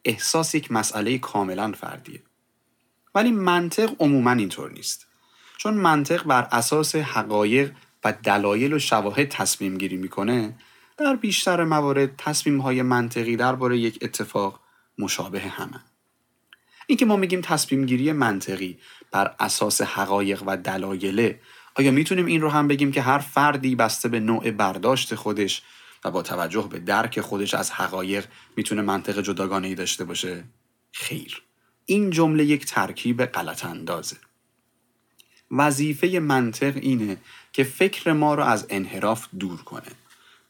احساس 0.04 0.54
یک 0.54 0.72
مسئله 0.72 1.18
کاملا 1.18 1.72
فردیه. 1.72 2.22
ولی 3.14 3.32
منطق 3.32 3.92
عموما 3.98 4.30
اینطور 4.30 4.72
نیست. 4.72 5.06
چون 5.58 5.74
منطق 5.74 6.24
بر 6.24 6.48
اساس 6.52 6.96
حقایق 6.96 7.72
و 8.04 8.12
دلایل 8.12 8.72
و 8.72 8.78
شواهد 8.78 9.28
تصمیم 9.28 9.78
گیری 9.78 9.96
می‌کنه 9.96 10.58
در 10.96 11.16
بیشتر 11.16 11.64
موارد 11.64 12.16
تصمیم 12.16 12.60
های 12.60 12.82
منطقی 12.82 13.36
درباره 13.36 13.78
یک 13.78 13.98
اتفاق 14.02 14.60
مشابه 14.98 15.40
همه. 15.40 15.80
اینکه 16.86 17.04
ما 17.06 17.16
میگیم 17.16 17.40
تصمیم 17.40 17.86
گیری 17.86 18.12
منطقی 18.12 18.78
بر 19.10 19.34
اساس 19.40 19.80
حقایق 19.80 20.42
و 20.46 20.56
دلایله 20.56 21.40
آیا 21.74 21.90
می‌تونیم 21.90 22.26
این 22.26 22.40
رو 22.40 22.48
هم 22.48 22.68
بگیم 22.68 22.92
که 22.92 23.02
هر 23.02 23.18
فردی 23.18 23.74
بسته 23.74 24.08
به 24.08 24.20
نوع 24.20 24.50
برداشت 24.50 25.14
خودش 25.14 25.62
و 26.04 26.10
با 26.10 26.22
توجه 26.22 26.68
به 26.70 26.78
درک 26.78 27.20
خودش 27.20 27.54
از 27.54 27.70
حقایق 27.70 28.26
می‌تونه 28.56 28.82
منطق 28.82 29.20
جداگانه 29.20 29.68
ای 29.68 29.74
داشته 29.74 30.04
باشه؟ 30.04 30.44
خیر. 30.92 31.42
این 31.86 32.10
جمله 32.10 32.44
یک 32.44 32.66
ترکیب 32.66 33.24
غلط 33.24 33.64
اندازه. 33.64 34.16
وظیفه 35.50 36.18
منطق 36.18 36.76
اینه 36.76 37.16
که 37.52 37.64
فکر 37.64 38.12
ما 38.12 38.34
رو 38.34 38.42
از 38.42 38.66
انحراف 38.70 39.28
دور 39.38 39.62
کنه. 39.62 39.92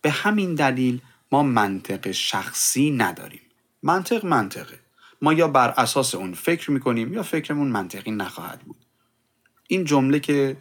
به 0.03 0.11
همین 0.11 0.55
دلیل 0.55 1.01
ما 1.33 1.43
منطق 1.43 2.11
شخصی 2.11 2.91
نداریم. 2.91 3.41
منطق 3.83 4.25
منطقه. 4.25 4.84
ما 5.25 5.33
یا 5.33 5.49
بر 5.49 5.71
اساس 5.71 6.15
اون 6.15 6.35
فکر 6.35 6.71
می‌کنیم 6.71 7.13
یا 7.15 7.23
فکرمون 7.23 7.69
منطقی 7.69 8.11
نخواهد 8.11 8.61
بود. 8.61 8.87
این 9.69 9.85
جمله 9.85 10.21
که 10.21 10.57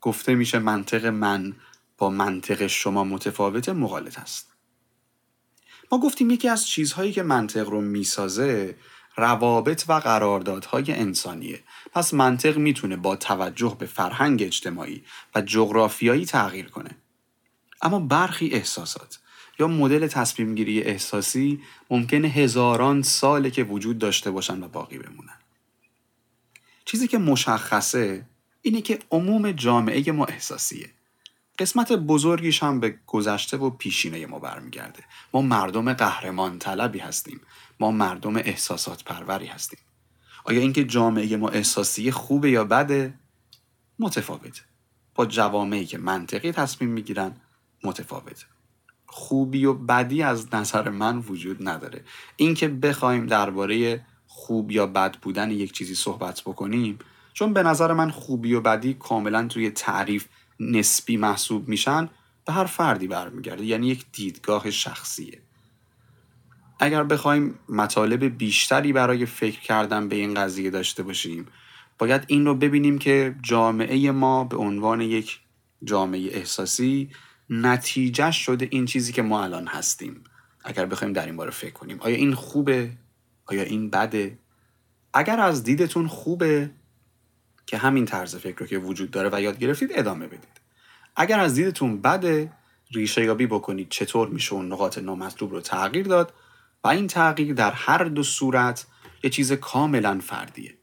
گفته 0.00 0.34
میشه 0.34 0.58
منطق 0.58 1.06
من 1.06 1.56
با 1.98 2.10
منطق 2.10 2.66
شما 2.66 3.04
متفاوت 3.04 3.68
مغالط 3.68 4.18
است. 4.18 4.52
ما 5.92 6.00
گفتیم 6.00 6.30
یکی 6.30 6.48
از 6.48 6.66
چیزهایی 6.66 7.12
که 7.12 7.22
منطق 7.22 7.68
رو 7.68 7.80
می‌سازه 7.80 8.76
روابط 9.16 9.84
و 9.88 9.92
قراردادهای 9.92 10.92
انسانیه. 10.92 11.62
پس 11.92 12.14
منطق 12.14 12.56
می‌تونه 12.56 12.96
با 12.96 13.16
توجه 13.16 13.76
به 13.78 13.86
فرهنگ 13.86 14.42
اجتماعی 14.42 15.04
و 15.34 15.40
جغرافیایی 15.40 16.26
تغییر 16.26 16.66
کنه. 16.66 16.90
اما 17.82 18.00
برخی 18.00 18.48
احساسات 18.48 19.18
یا 19.58 19.66
مدل 19.66 20.06
تصمیم 20.06 20.54
گیری 20.54 20.82
احساسی 20.82 21.60
ممکنه 21.90 22.28
هزاران 22.28 23.02
ساله 23.02 23.50
که 23.50 23.64
وجود 23.64 23.98
داشته 23.98 24.30
باشن 24.30 24.62
و 24.62 24.68
باقی 24.68 24.98
بمونن. 24.98 25.38
چیزی 26.84 27.08
که 27.08 27.18
مشخصه 27.18 28.26
اینه 28.62 28.80
که 28.80 28.98
عموم 29.10 29.52
جامعه 29.52 30.12
ما 30.12 30.24
احساسیه. 30.24 30.90
قسمت 31.58 31.92
بزرگیش 31.92 32.62
هم 32.62 32.80
به 32.80 32.98
گذشته 33.06 33.56
و 33.56 33.70
پیشینه 33.70 34.26
ما 34.26 34.38
برمیگرده. 34.38 35.04
ما 35.32 35.42
مردم 35.42 35.92
قهرمان 35.92 36.58
طلبی 36.58 36.98
هستیم. 36.98 37.40
ما 37.80 37.90
مردم 37.90 38.36
احساسات 38.36 39.04
پروری 39.04 39.46
هستیم. 39.46 39.78
آیا 40.44 40.60
اینکه 40.60 40.84
جامعه 40.84 41.36
ما 41.36 41.48
احساسی 41.48 42.10
خوبه 42.10 42.50
یا 42.50 42.64
بده؟ 42.64 43.14
متفاوته. 43.98 44.62
با 45.14 45.26
جوامعی 45.26 45.86
که 45.86 45.98
منطقی 45.98 46.52
تصمیم 46.52 46.90
می‌گیرن 46.90 47.36
متفاوته. 47.84 48.46
خوبی 49.10 49.64
و 49.64 49.74
بدی 49.74 50.22
از 50.22 50.54
نظر 50.54 50.88
من 50.88 51.18
وجود 51.18 51.68
نداره. 51.68 52.04
اینکه 52.36 52.68
بخوایم 52.68 53.26
درباره 53.26 54.04
خوب 54.26 54.70
یا 54.70 54.86
بد 54.86 55.16
بودن 55.16 55.50
یک 55.50 55.72
چیزی 55.72 55.94
صحبت 55.94 56.40
بکنیم 56.40 56.98
چون 57.32 57.52
به 57.52 57.62
نظر 57.62 57.92
من 57.92 58.10
خوبی 58.10 58.54
و 58.54 58.60
بدی 58.60 58.94
کاملا 58.94 59.46
توی 59.46 59.70
تعریف 59.70 60.26
نسبی 60.60 61.16
محسوب 61.16 61.68
میشن 61.68 62.08
به 62.46 62.52
هر 62.52 62.64
فردی 62.64 63.06
برمیگرده. 63.06 63.64
یعنی 63.64 63.86
یک 63.86 64.04
دیدگاه 64.12 64.70
شخصیه. 64.70 65.38
اگر 66.80 67.04
بخوایم 67.04 67.58
مطالب 67.68 68.38
بیشتری 68.38 68.92
برای 68.92 69.26
فکر 69.26 69.60
کردن 69.60 70.08
به 70.08 70.16
این 70.16 70.34
قضیه 70.34 70.70
داشته 70.70 71.02
باشیم 71.02 71.46
باید 71.98 72.24
این 72.26 72.46
رو 72.46 72.54
ببینیم 72.54 72.98
که 72.98 73.34
جامعه 73.42 74.10
ما 74.10 74.44
به 74.44 74.56
عنوان 74.56 75.00
یک 75.00 75.40
جامعه 75.84 76.36
احساسی 76.36 77.10
نتیجه 77.50 78.30
شده 78.30 78.68
این 78.70 78.86
چیزی 78.86 79.12
که 79.12 79.22
ما 79.22 79.44
الان 79.44 79.66
هستیم. 79.66 80.24
اگر 80.64 80.86
بخوایم 80.86 81.12
در 81.12 81.26
این 81.26 81.36
باره 81.36 81.50
فکر 81.50 81.72
کنیم. 81.72 82.00
آیا 82.00 82.16
این 82.16 82.34
خوبه؟ 82.34 82.90
آیا 83.46 83.62
این 83.62 83.90
بده؟ 83.90 84.38
اگر 85.14 85.40
از 85.40 85.64
دیدتون 85.64 86.08
خوبه 86.08 86.70
که 87.66 87.78
همین 87.78 88.04
طرز 88.04 88.36
فکر 88.36 88.58
رو 88.58 88.66
که 88.66 88.78
وجود 88.78 89.10
داره 89.10 89.30
و 89.32 89.40
یاد 89.40 89.58
گرفتید 89.58 89.90
ادامه 89.94 90.26
بدید. 90.26 90.60
اگر 91.16 91.40
از 91.40 91.54
دیدتون 91.54 92.00
بده 92.00 92.52
ریشه 92.90 93.24
یابی 93.24 93.46
بکنید. 93.46 93.88
چطور 93.88 94.28
میشه 94.28 94.54
اون 94.54 94.72
نقاط 94.72 94.98
نامطلوب 94.98 95.52
رو 95.52 95.60
تغییر 95.60 96.06
داد؟ 96.06 96.32
و 96.84 96.88
این 96.88 97.06
تغییر 97.06 97.54
در 97.54 97.72
هر 97.72 98.04
دو 98.04 98.22
صورت 98.22 98.86
یه 99.22 99.30
چیز 99.30 99.52
کاملا 99.52 100.20
فردیه. 100.22 100.78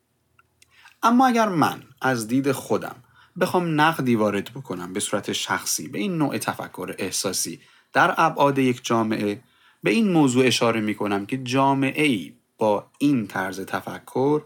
اما 1.03 1.27
اگر 1.27 1.49
من 1.49 1.83
از 2.01 2.27
دید 2.27 2.51
خودم 2.51 2.95
بخوام 3.39 3.81
نقدی 3.81 4.15
وارد 4.15 4.51
بکنم 4.53 4.93
به 4.93 4.99
صورت 4.99 5.31
شخصی 5.31 5.87
به 5.87 5.99
این 5.99 6.17
نوع 6.17 6.37
تفکر 6.37 6.95
احساسی 6.97 7.59
در 7.93 8.13
ابعاد 8.17 8.59
یک 8.59 8.83
جامعه 8.83 9.43
به 9.83 9.91
این 9.91 10.11
موضوع 10.11 10.45
اشاره 10.45 10.81
می 10.81 10.95
کنم 10.95 11.25
که 11.25 11.37
جامعه 11.37 12.03
ای 12.03 12.33
با 12.57 12.91
این 12.99 13.27
طرز 13.27 13.59
تفکر 13.61 14.41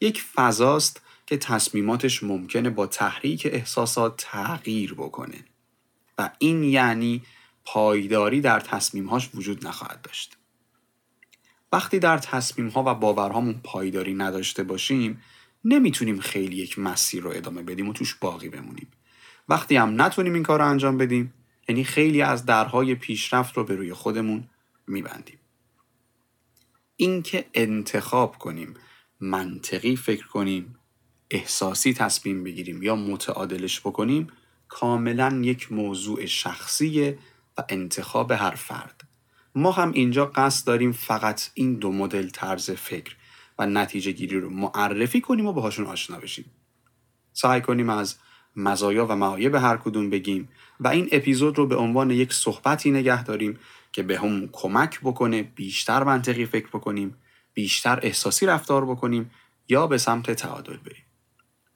یک 0.00 0.22
فضاست 0.22 1.02
که 1.26 1.36
تصمیماتش 1.36 2.22
ممکنه 2.22 2.70
با 2.70 2.86
تحریک 2.86 3.48
احساسات 3.50 4.14
تغییر 4.16 4.94
بکنه 4.94 5.44
و 6.18 6.30
این 6.38 6.64
یعنی 6.64 7.22
پایداری 7.64 8.40
در 8.40 8.60
تصمیمهاش 8.60 9.30
وجود 9.34 9.66
نخواهد 9.66 10.02
داشت. 10.02 10.36
وقتی 11.72 11.98
در 11.98 12.18
تصمیمها 12.18 12.82
و 12.86 12.94
باورهامون 12.94 13.60
پایداری 13.64 14.14
نداشته 14.14 14.62
باشیم 14.62 15.22
نمی‌تونیم 15.64 16.20
خیلی 16.20 16.56
یک 16.56 16.78
مسیر 16.78 17.22
رو 17.22 17.30
ادامه 17.30 17.62
بدیم 17.62 17.88
و 17.88 17.92
توش 17.92 18.14
باقی 18.14 18.48
بمونیم. 18.48 18.88
وقتی 19.48 19.76
هم 19.76 20.02
نتونیم 20.02 20.34
این 20.34 20.42
کار 20.42 20.58
رو 20.58 20.68
انجام 20.68 20.98
بدیم 20.98 21.32
یعنی 21.68 21.84
خیلی 21.84 22.22
از 22.22 22.46
درهای 22.46 22.94
پیشرفت 22.94 23.56
رو 23.56 23.64
به 23.64 23.76
روی 23.76 23.92
خودمون 23.92 24.44
میبندیم. 24.86 25.38
اینکه 26.96 27.44
انتخاب 27.54 28.38
کنیم 28.38 28.74
منطقی 29.20 29.96
فکر 29.96 30.26
کنیم 30.26 30.74
احساسی 31.30 31.94
تصمیم 31.94 32.44
بگیریم 32.44 32.82
یا 32.82 32.96
متعادلش 32.96 33.80
بکنیم 33.80 34.26
کاملا 34.68 35.40
یک 35.44 35.72
موضوع 35.72 36.26
شخصیه 36.26 37.18
و 37.58 37.64
انتخاب 37.68 38.30
هر 38.30 38.54
فرد 38.54 39.00
ما 39.54 39.72
هم 39.72 39.92
اینجا 39.92 40.26
قصد 40.26 40.66
داریم 40.66 40.92
فقط 40.92 41.50
این 41.54 41.74
دو 41.74 41.92
مدل 41.92 42.28
طرز 42.28 42.70
فکر 42.70 43.16
و 43.58 43.66
نتیجه 43.66 44.12
گیری 44.12 44.40
رو 44.40 44.50
معرفی 44.50 45.20
کنیم 45.20 45.46
و 45.46 45.52
باهاشون 45.52 45.86
آشنا 45.86 46.18
بشیم. 46.18 46.44
سعی 47.32 47.60
کنیم 47.60 47.90
از 47.90 48.16
مزایا 48.56 49.06
و 49.06 49.16
معایب 49.16 49.54
هر 49.54 49.76
کدوم 49.76 50.10
بگیم 50.10 50.48
و 50.80 50.88
این 50.88 51.08
اپیزود 51.12 51.58
رو 51.58 51.66
به 51.66 51.76
عنوان 51.76 52.10
یک 52.10 52.32
صحبتی 52.32 52.90
نگه 52.90 53.24
داریم 53.24 53.58
که 53.92 54.02
به 54.02 54.18
هم 54.18 54.48
کمک 54.52 55.00
بکنه 55.00 55.42
بیشتر 55.42 56.02
منطقی 56.02 56.46
فکر 56.46 56.66
بکنیم 56.66 57.16
بیشتر 57.54 57.98
احساسی 58.02 58.46
رفتار 58.46 58.84
بکنیم 58.84 59.30
یا 59.68 59.86
به 59.86 59.98
سمت 59.98 60.30
تعادل 60.30 60.76
بریم. 60.76 61.04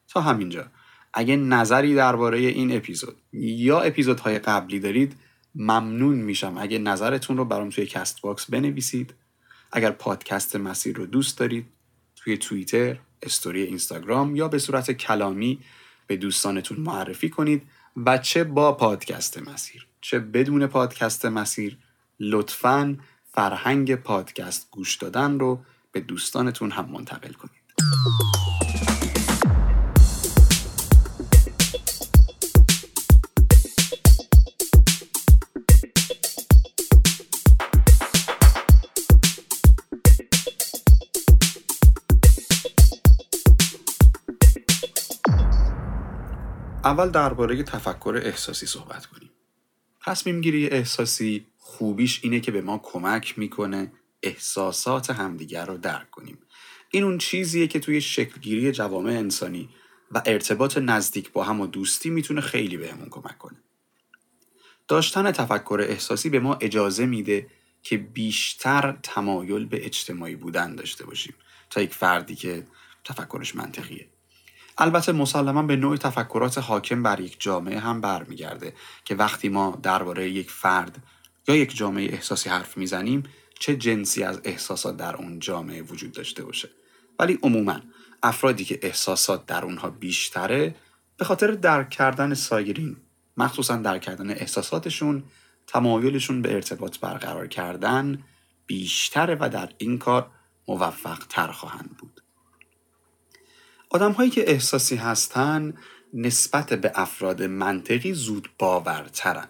تا 0.09 0.21
همینجا. 0.21 0.67
اگه 1.15 1.37
نظری 1.37 1.95
درباره 1.95 2.39
این 2.39 2.77
اپیزود 2.77 3.17
یا 3.33 3.81
اپیزودهای 3.81 4.39
قبلی 4.39 4.81
دارید 4.81 5.17
ممنون 5.55 6.17
میشم. 6.17 6.55
اگه 6.59 6.79
نظرتون 6.79 7.37
رو 7.37 7.45
برام 7.45 7.71
توی 7.71 7.87
Castbox 7.87 8.51
بنویسید. 8.51 9.15
اگر 9.73 9.91
پادکست 9.91 10.57
مسیر 10.57 10.97
رو 10.97 11.07
دوست 11.07 11.39
دارید 11.39 11.67
توی 12.17 12.37
توییتر، 12.39 12.99
استوری 13.23 13.63
اینستاگرام 13.63 14.37
یا 14.37 14.49
به 14.49 14.59
صورت 14.59 14.93
کلامی 14.93 15.59
به 16.07 16.17
دوستانتون 16.17 16.81
معرفی 16.81 17.31
کنید 17.31 17.63
و 17.97 18.19
چه 18.19 18.45
با 18.45 18.73
پادکست 18.73 19.49
مسیر. 19.49 19.87
چه 20.01 20.19
بدون 20.19 20.67
پادکست 20.67 21.27
مسیر 21.27 21.79
لطفاً 22.21 22.97
فرهنگ 23.33 23.95
پادکست 23.95 24.69
گوش 24.71 24.97
دادن 24.97 25.39
رو 25.39 25.65
به 25.93 26.01
دوستانتون 26.01 26.71
هم 26.71 26.89
منتقل 26.91 27.33
کنید. 27.33 27.63
اول 46.87 47.11
درباره 47.11 47.63
تفکر 47.63 48.21
احساسی 48.25 48.67
صحبت 48.67 49.07
کنیم. 49.07 49.31
تصمیم 50.05 50.41
گیری 50.41 50.67
احساسی 50.67 51.47
خوبیش 51.59 52.21
اینه 52.23 52.41
که 52.41 52.51
به 52.51 52.61
ما 52.61 52.79
کمک 52.79 53.39
می‌کنه 53.39 53.93
احساسات 54.23 55.11
همدیگر 55.11 55.67
رو 55.67 55.77
درک 55.77 56.11
کنیم. 56.11 56.39
این 56.91 57.05
اون 57.05 57.19
چیزیه 57.19 57.67
که 57.67 57.81
توی 57.81 58.01
شکلگیری 58.01 58.73
جوامع 58.73 59.11
انسانی 59.11 59.69
و 60.13 60.23
ارتباط 60.27 60.79
نزدیک 60.79 61.33
با 61.33 61.45
هم 61.45 61.61
و 61.61 61.67
دوستی 61.67 62.11
می‌تونه 62.11 62.41
خیلی 62.41 62.77
بهمون 62.77 63.09
کمک 63.09 63.39
کنه. 63.39 63.59
داشتن 64.89 65.33
تفکر 65.33 65.87
احساسی 65.89 66.29
به 66.29 66.41
ما 66.41 66.55
اجازه 66.55 67.07
میده 67.07 67.47
که 67.83 67.97
بیشتر 67.97 68.99
تمایل 69.03 69.65
به 69.65 69.87
اجتماعی 69.87 70.37
بودن 70.37 70.75
داشته 70.75 71.07
باشیم 71.07 71.35
تا 71.71 71.83
یک 71.83 71.95
فردی 71.95 72.35
که 72.35 72.67
تفکرش 73.05 73.57
منطقیه. 73.57 74.09
البته 74.79 75.13
مسلما 75.13 75.63
به 75.63 75.77
نوع 75.77 75.97
تفکرات 75.97 76.59
حاکم 76.59 77.03
بر 77.03 77.21
یک 77.21 77.37
جامعه 77.41 77.79
هم 77.79 78.01
برمیگرده 78.01 78.73
که 79.05 79.15
وقتی 79.15 79.49
ما 79.49 79.79
درباره 79.83 80.31
یک 80.31 80.51
فرد 80.51 81.03
یا 81.49 81.57
یک 81.57 81.77
جامعه 81.77 82.13
احساسی 82.13 82.51
حرف 82.51 82.77
می‌زنیم 82.77 83.23
چه 83.59 83.77
جنسی 83.77 84.23
از 84.23 84.41
احساسات 84.45 84.97
در 84.97 85.17
اون 85.17 85.39
جامعه 85.39 85.83
وجود 85.83 86.13
داشته 86.13 86.45
باشه. 86.45 86.69
ولی 87.19 87.39
عموما 87.43 87.81
افرادی 88.23 88.65
که 88.65 88.79
احساسات 88.83 89.47
در 89.47 89.65
اونها 89.65 89.91
بیشتره 89.91 90.75
به 91.17 91.25
خاطر 91.25 91.51
درک 91.51 91.91
کردن 91.91 92.35
سایرین 92.35 92.97
مخصوصا 93.37 93.77
درک 93.77 94.03
کردن 94.03 94.31
احساساتشون 94.31 95.25
تمایلشون 95.67 96.43
به 96.43 96.55
ارتباط 96.55 96.99
برقرار 96.99 97.47
کردن 97.47 98.25
بیشتره 98.67 99.37
و 99.41 99.49
در 99.49 99.73
این 99.79 99.99
کار 99.99 100.31
موفق 100.69 101.19
تر 101.19 101.53
خواهند 101.53 101.97
بود. 101.99 102.26
آدم 103.97 104.13
هایی 104.13 104.31
که 104.31 104.51
احساسی 104.51 104.97
هستن 104.97 105.75
نسبت 106.15 106.75
به 106.75 106.93
افراد 106.95 107.43
منطقی 107.43 108.13
زود 108.13 108.49
باورترن. 108.59 109.49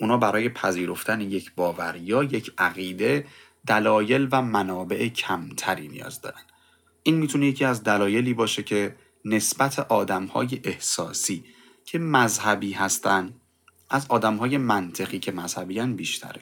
اونا 0.00 0.16
برای 0.16 0.48
پذیرفتن 0.48 1.20
یک 1.20 1.52
باور 1.56 1.96
یا 1.96 2.24
یک 2.24 2.52
عقیده 2.58 3.26
دلایل 3.66 4.28
و 4.32 4.42
منابع 4.42 5.08
کمتری 5.08 5.88
نیاز 5.88 6.20
دارن. 6.20 6.42
این 7.02 7.16
می‌تونه 7.16 7.46
یکی 7.46 7.64
از 7.64 7.82
دلایلی 7.82 8.34
باشه 8.34 8.62
که 8.62 8.96
نسبت 9.24 9.78
آدم 9.78 10.24
های 10.24 10.60
احساسی 10.64 11.44
که 11.84 11.98
مذهبی 11.98 12.72
هستن 12.72 13.34
از 13.90 14.06
آدم 14.08 14.36
های 14.36 14.58
منطقی 14.58 15.18
که 15.18 15.32
مذهبیان 15.32 15.96
بیشتره. 15.96 16.40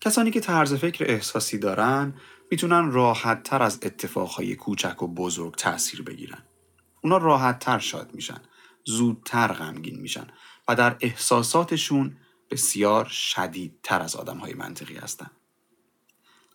کسانی 0.00 0.30
که 0.30 0.40
طرز 0.40 0.74
فکر 0.74 1.04
احساسی 1.08 1.58
دارن 1.58 2.14
می‌تونن 2.50 2.90
راحت 2.90 3.42
تر 3.42 3.62
از 3.62 3.78
اتفاقهای 3.82 4.56
کوچک 4.56 5.02
و 5.02 5.08
بزرگ 5.08 5.54
تاثیر 5.54 6.02
بگیرن. 6.02 6.42
اونا 7.02 7.16
راحت 7.16 7.58
تر 7.58 7.78
شاد 7.78 8.14
میشن. 8.14 8.40
زودتر 8.84 9.52
غمگین 9.52 10.00
میشن 10.00 10.26
و 10.68 10.74
در 10.74 10.96
احساساتشون 11.00 12.16
بسیار 12.50 13.04
شدیدتر 13.04 14.02
از 14.02 14.16
آدم 14.16 14.38
های 14.38 14.54
منطقی 14.54 14.96
هستن. 14.96 15.30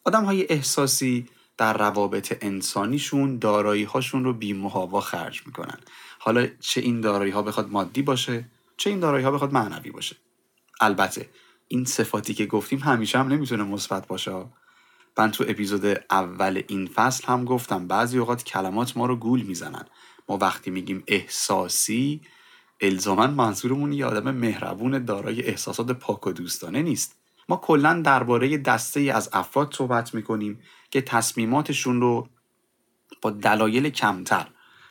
آدم 0.03 0.25
های 0.25 0.47
احساسی 0.49 1.25
در 1.57 1.77
روابط 1.77 2.37
انسانیشون 2.41 3.37
دارایی 3.37 3.83
هاشون 3.83 4.23
رو 4.23 4.33
بی 4.33 4.69
خرج 5.01 5.41
می‌کنن. 5.45 5.77
حالا 6.19 6.47
چه 6.59 6.81
این 6.81 7.01
دارایی 7.01 7.31
ها 7.31 7.41
بخواد 7.41 7.69
مادی 7.69 8.01
باشه 8.01 8.45
چه 8.77 8.89
این 8.89 8.99
دارایی 8.99 9.25
ها 9.25 9.31
بخواد 9.31 9.53
معنوی 9.53 9.91
باشه. 9.91 10.15
البته 10.81 11.29
این 11.67 11.85
صفاتی 11.85 12.33
که 12.33 12.45
گفتیم 12.45 12.79
همیشه 12.79 13.19
هم 13.19 13.27
نمی‌تونه 13.27 13.63
مثبت 13.63 14.07
باشه 14.07 14.45
من 15.17 15.31
تو 15.31 15.45
اپیزود 15.47 15.85
اول 16.09 16.61
این 16.67 16.87
فصل 16.87 17.27
هم 17.27 17.45
گفتم 17.45 17.87
بعضی 17.87 18.17
اوقات 18.17 18.43
کلمات 18.43 18.97
ما 18.97 19.05
رو 19.05 19.15
گول 19.15 19.41
می‌زنن. 19.41 19.85
ما 20.29 20.37
وقتی 20.37 20.71
میگیم 20.71 21.03
احساسی 21.07 22.21
الزاما 22.81 23.27
منظورمون 23.27 23.93
یه 23.93 24.05
آدم 24.05 24.31
مهربون 24.35 25.05
دارای 25.05 25.43
احساسات 25.43 25.91
پاک 25.91 26.27
و 26.27 26.31
دوستانه 26.31 26.81
نیست. 26.81 27.17
ما 27.49 27.57
کلا 27.57 28.01
درباره 28.01 28.57
دسته 28.57 28.99
ای 28.99 29.09
از 29.09 29.29
افراد 29.33 29.73
صحبت 29.73 30.13
می‌کنیم 30.13 30.59
که 30.91 31.01
تصمیماتشون 31.01 32.01
رو 32.01 32.27
با 33.21 33.31
دلایل 33.31 33.89
کمتر 33.89 34.47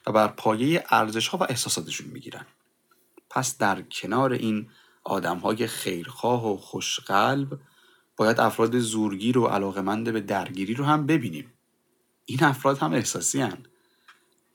و 0.07 0.13
بر 0.13 0.27
پایه 0.27 0.85
ارزش 0.91 1.29
ها 1.29 1.39
و 1.39 1.43
احساساتشون 1.43 2.07
می‌گیرن. 2.07 2.47
پس 3.31 3.59
در 3.59 3.83
کنار 3.83 4.33
این 4.33 4.71
آدم 5.05 5.39
های 5.39 5.67
خیرخواه 5.67 6.53
و 6.53 6.57
خوشقلب 6.57 7.59
باید 8.21 8.41
افراد 8.41 8.79
زورگیر 8.79 9.39
و 9.39 9.47
علاقمند 9.47 10.13
به 10.13 10.21
درگیری 10.21 10.75
رو 10.75 10.85
هم 10.85 11.07
ببینیم. 11.07 11.53
این 12.25 12.45
افراد 12.45 12.79
هم 12.79 12.93
احساسی 12.93 13.41
هن. 13.41 13.59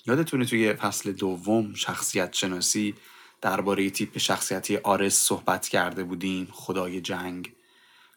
یادتونه 0.06 0.46
توی 0.46 0.74
فصل 0.74 1.12
دوم 1.12 1.74
شخصیت 1.74 2.34
شناسی 2.34 2.96
درباره 3.42 3.90
تیپ 3.90 4.18
شخصیتی 4.18 4.78
آرس 4.78 5.14
صحبت 5.14 5.68
کرده 5.68 6.04
بودیم 6.04 6.48
خدای 6.52 7.02
جنگ. 7.02 7.54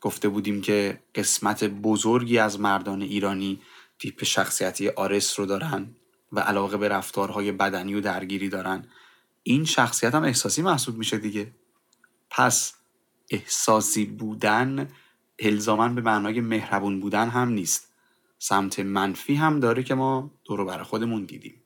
گفته 0.01 0.29
بودیم 0.29 0.61
که 0.61 1.03
قسمت 1.15 1.65
بزرگی 1.65 2.39
از 2.39 2.61
مردان 2.61 3.03
ایرانی 3.03 3.61
تیپ 3.99 4.25
شخصیتی 4.25 4.89
آرس 4.89 5.41
رو 5.41 5.47
دارن 5.47 5.97
و 6.33 6.41
علاقه 6.41 6.77
به 6.77 6.89
رفتارهای 6.89 7.53
بدنی 7.53 7.95
و 7.95 8.01
درگیری 8.01 8.49
دارن. 8.49 8.85
این 9.43 9.65
شخصیت 9.65 10.15
هم 10.15 10.25
احساسی 10.25 10.63
محسوب 10.63 10.99
میشه 10.99 11.19
دیگه. 11.19 11.53
پس 12.31 12.75
احساسی 13.31 14.05
بودن 14.05 14.89
الزاما 15.39 15.89
به 15.89 16.01
معنای 16.01 16.41
مهربون 16.41 17.01
بودن 17.01 17.29
هم 17.29 17.49
نیست. 17.49 17.93
سمت 18.39 18.81
منفی 18.81 19.35
هم 19.35 19.61
داره 19.61 19.83
که 19.83 19.95
ما 19.95 20.31
دورو 20.45 20.65
بر 20.65 20.83
خودمون 20.83 21.25
دیدیم. 21.25 21.63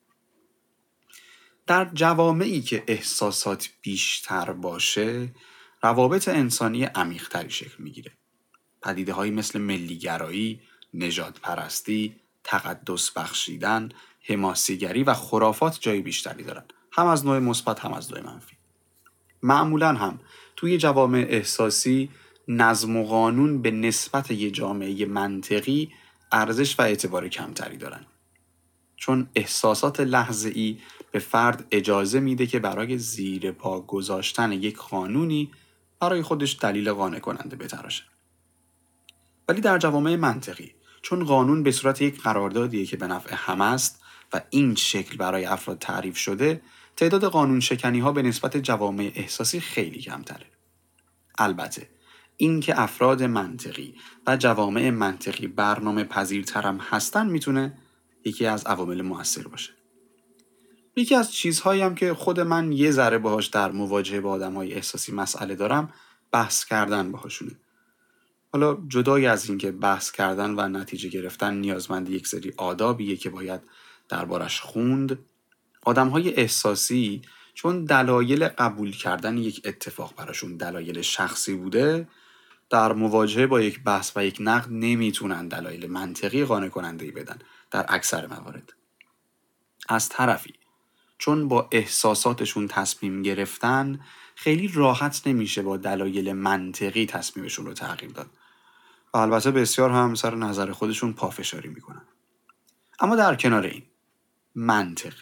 در 1.67 1.91
جوامعی 1.95 2.63
که 2.63 2.85
احساسات 2.87 3.69
بیشتر 3.83 4.53
باشه 4.53 5.35
روابط 5.83 6.29
انسانی 6.29 6.85
عمیقتری 6.85 7.51
شکل 7.51 7.83
می‌گیره. 7.83 8.13
پدیده 8.83 9.13
هایی 9.13 9.33
مثل 9.33 9.59
ملیگرایی، 9.61 10.61
نجات 10.95 11.41
پرستی، 11.41 12.17
تقدس 12.45 13.11
بخشیدن، 13.11 13.89
حماسیگری 14.23 15.03
و 15.03 15.15
خرافات 15.15 15.79
جای 15.81 16.01
بیشتری 16.01 16.45
دارن. 16.45 16.65
هم 16.93 17.07
از 17.07 17.27
نوع 17.27 17.39
مثبت 17.39 17.81
هم 17.81 17.93
از 17.93 18.13
نوع 18.13 18.21
منفی. 18.21 18.57
معمولا 19.43 19.89
هم 19.89 20.21
توی 20.57 20.79
جوامع 20.79 21.27
احساسی 21.29 22.11
نظم 22.49 22.97
و 22.97 23.05
قانون 23.05 23.63
به 23.63 23.71
نسبت 23.71 24.31
یه 24.31 24.51
جامعه 24.51 25.07
منطقی 25.07 25.93
ارزش 26.33 26.79
و 26.79 26.83
اعتبار 26.83 27.29
کمتری 27.29 27.77
دارن. 27.77 28.07
چون 28.97 29.29
احساسات 29.35 30.01
لحظه 30.01 30.49
ای 30.55 30.79
به 31.13 31.19
فرد 31.19 31.67
اجازه 31.71 32.21
میده 32.21 32.47
که 32.47 32.59
برای 32.59 32.99
زیر 32.99 33.53
پا 33.53 33.81
گذاشتن 33.81 34.53
یک 34.53 34.77
قانونی 34.77 35.51
برای 36.01 36.23
خودش 36.23 36.59
دلیل 36.61 36.93
قانع 36.93 37.19
کننده 37.19 37.57
بتراشه. 37.57 38.05
ولی 39.49 39.61
در 39.61 39.79
جوامع 39.79 40.17
منطقی 40.17 40.75
چون 41.03 41.25
قانون 41.25 41.63
به 41.63 41.73
صورت 41.73 42.03
یک 42.03 42.21
قراردادیه 42.21 42.87
که 42.87 42.97
به 42.97 43.07
نفع 43.07 43.35
همه 43.35 43.65
است 43.65 44.03
و 44.33 44.41
این 44.51 44.75
شکل 44.75 45.17
برای 45.17 45.45
افراد 45.45 45.79
تعریف 45.79 46.17
شده 46.17 46.63
تعداد 46.97 47.25
قانون 47.25 47.61
شکنی 47.61 48.01
ها 48.01 48.13
به 48.13 48.23
نسبت 48.23 48.57
جوامع 48.57 49.13
احساسی 49.15 49.61
خیلی 49.61 50.01
کمتره. 50.01 50.47
البته 51.39 51.89
اینکه 52.43 52.81
افراد 52.81 53.23
منطقی 53.23 53.95
و 54.27 54.37
جوامع 54.37 54.91
منطقی 54.91 55.47
برنامه 55.47 56.05
پذیرترم 56.05 56.79
هستن 56.79 57.27
می‌تونه 57.27 57.79
یکی 58.25 58.47
از 58.47 58.65
عوامل 58.65 59.03
موثر 59.03 59.43
باشه. 59.43 59.73
یکی 60.97 61.15
از 61.15 61.33
چیزهایی 61.33 61.83
هم 61.83 61.95
که 61.95 62.15
خود 62.15 62.41
من 62.41 62.73
یه 62.73 62.91
ذره 62.91 63.19
باهاش 63.19 63.47
در 63.47 63.71
مواجهه 63.71 64.21
با 64.21 64.31
آدم 64.31 64.55
های 64.55 64.75
احساسی 64.75 65.13
مسئله 65.13 65.55
دارم 65.55 65.93
بحث 66.33 66.65
کردن 66.65 67.13
باهاشونه. 67.13 67.53
حالا 68.53 68.79
جدای 68.89 69.27
از 69.27 69.49
اینکه 69.49 69.73
بحث 69.73 70.11
کردن 70.11 70.51
و 70.51 70.69
نتیجه 70.69 71.09
گرفتن 71.09 71.55
نیازمند 71.55 72.11
یک 72.11 72.27
سری 72.27 72.53
آدابیه 72.57 73.17
که 73.17 73.31
باید 73.31 73.61
دربارش 74.09 74.61
خوند 74.61 75.19
آدم 75.85 76.09
های 76.09 76.35
احساسی 76.35 77.23
چون 77.55 77.85
دلایل 77.85 78.49
قبول 78.49 78.93
کردن 78.93 79.39
یک 79.39 79.61
اتفاق 79.65 80.15
براشون 80.17 80.57
دلایل 80.57 81.03
شخصی 81.03 81.55
بوده 81.55 82.09
در 82.73 82.93
مواجهه 82.93 83.47
با 83.47 83.61
یک 83.61 83.81
بحث 83.81 84.13
و 84.17 84.25
یک 84.25 84.37
نقد 84.41 84.69
نمی‌تونن 84.71 85.49
دلایل 85.49 85.91
منطقی 85.91 86.45
قانع 86.45 86.69
کننده 86.69 87.11
بدن 87.11 87.39
در 87.71 87.87
اکثر 87.89 88.27
موارد. 88.27 88.73
از 89.89 90.09
طرفی 90.09 90.55
چون 91.19 91.49
با 91.49 91.69
احساساتشون 91.73 92.69
تصمیم 92.69 93.23
گرفتن 93.23 94.01
خیلی 94.35 94.69
راحت 94.69 95.27
نمیشه 95.27 95.63
با 95.63 95.77
دلایل 95.77 96.33
منطقی 96.33 97.07
تصمیمشون 97.07 97.67
رو 97.67 97.73
تغییر 97.73 98.13
داد. 98.13 98.31
و 99.15 99.19
البته 99.19 99.51
بسیار 99.51 99.91
هم 99.91 100.15
سر 100.15 100.35
نظر 100.35 100.73
خودشون 100.73 101.13
پافشاری 101.13 101.69
می‌کنن. 101.69 102.03
اما 103.01 103.17
در 103.17 103.35
کنار 103.35 103.63
این 103.63 103.83
منطق. 104.55 105.15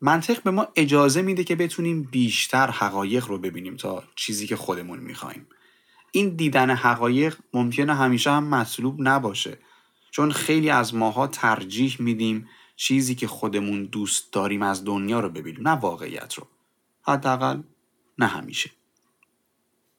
منطق 0.00 0.42
به 0.42 0.50
ما 0.50 0.68
اجازه 0.76 1.22
میده 1.22 1.44
که 1.44 1.56
بتونیم 1.56 2.02
بیشتر 2.02 2.70
حقایق 2.70 3.26
رو 3.26 3.38
ببینیم 3.38 3.76
تا 3.76 4.04
چیزی 4.16 4.46
که 4.46 4.56
خودمون 4.56 4.98
می‌خوایم. 4.98 5.46
این 6.12 6.36
دیدن 6.36 6.70
حقایق 6.70 7.36
ممکنه 7.54 7.94
همیشه 7.94 8.30
هم 8.30 8.44
مطلوب 8.44 8.96
نباشه. 8.98 9.58
چون 10.10 10.32
خیلی 10.32 10.70
از 10.70 10.94
ماها 10.94 11.26
ترجیح 11.26 11.96
میدیم 11.98 12.48
چیزی 12.76 13.14
که 13.14 13.26
خودمون 13.26 13.84
دوست 13.84 14.32
داریم 14.32 14.62
از 14.62 14.84
دنیا 14.84 15.20
رو 15.20 15.28
ببینیم 15.28 15.68
نه 15.68 15.74
واقعیت 15.74 16.34
رو. 16.34 16.46
حداقل 17.02 17.62
نه 18.18 18.26
همیشه. 18.26 18.70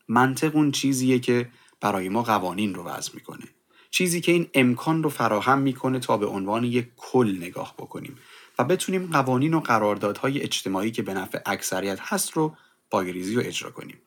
منطق 0.08 0.56
اون 0.56 0.72
چیزیه 0.72 1.20
که 1.20 1.50
برای 1.82 2.10
ما 2.10 2.24
قوانین 2.24 2.76
رو 2.76 2.84
وضع 2.84 3.12
می‌کنه. 3.14 3.46
چیزی 3.92 4.22
که 4.22 4.32
این 4.32 4.50
امکان 4.54 5.04
رو 5.04 5.10
فراهم 5.10 5.60
می‌کنه 5.60 6.00
تا 6.00 6.18
به 6.18 6.26
عنوان 6.26 6.64
یک 6.64 6.88
کل 6.98 7.38
نگاه 7.38 7.74
بکنیم 7.78 8.18
و 8.60 8.64
بتونیم 8.64 9.08
قوانین 9.08 9.54
و 9.54 9.60
قراردادهای 9.60 10.42
اجتماعی 10.42 10.92
که 10.92 11.02
به 11.02 11.14
نفع 11.14 11.40
اکثریت 11.46 12.00
هست 12.02 12.32
رو 12.32 12.56
پایریزی 12.92 13.36
و 13.36 13.42
اجرا 13.46 13.72
کنیم. 13.72 13.98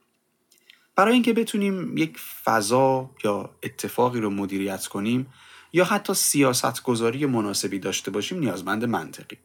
برای 0.96 1.14
اینکه 1.14 1.32
بتونیم 1.32 1.96
یک 1.96 2.18
فضا 2.44 3.10
یا 3.24 3.50
اتفاقی 3.62 4.20
رو 4.20 4.30
مدیریت 4.30 4.86
کنیم 4.86 5.26
یا 5.72 5.84
حتی 5.84 6.14
سیاست 6.14 6.82
گذاری 6.82 7.26
مناسبی 7.26 7.78
داشته 7.78 8.10
باشیم 8.10 8.38
نیازمند 8.38 8.84
منطقی. 8.84 9.38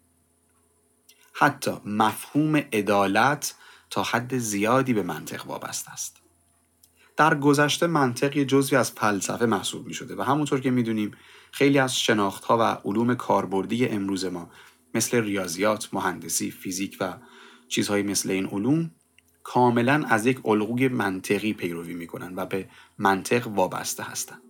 حتی 1.33 1.71
مفهوم 1.85 2.55
عدالت 2.55 3.55
تا 3.89 4.03
حد 4.03 4.37
زیادی 4.37 4.93
به 4.93 5.03
منطق 5.03 5.47
وابسته 5.47 5.91
است. 5.91 6.21
در 7.17 7.35
گذشته 7.35 7.87
منطق 7.87 8.37
یه 8.37 8.45
جزوی 8.45 8.77
از 8.77 8.91
فلسفه 8.91 9.45
محسوب 9.45 9.87
می 9.87 9.93
شده 9.93 10.15
و 10.15 10.21
همونطور 10.21 10.59
که 10.59 10.71
می‌دونیم 10.71 11.11
خیلی 11.51 11.79
از 11.79 11.99
شناخت 11.99 12.45
ها 12.45 12.57
و 12.57 12.89
علوم 12.89 13.15
کاربردی 13.15 13.85
امروز 13.85 14.25
ما 14.25 14.49
مثل 14.93 15.21
ریاضیات، 15.21 15.89
مهندسی، 15.93 16.51
فیزیک 16.51 16.97
و 16.99 17.13
چیزهایی 17.67 18.03
مثل 18.03 18.31
این 18.31 18.45
علوم 18.45 18.91
کاملا 19.53 20.05
از 20.09 20.25
یک 20.25 20.45
الگوی 20.45 20.87
منطقی 20.87 21.53
پیروی 21.53 21.93
می‌کنن 21.93 22.35
و 22.35 22.45
به 22.45 22.69
منطق 22.97 23.47
وابسته 23.47 24.03
هستند. 24.03 24.41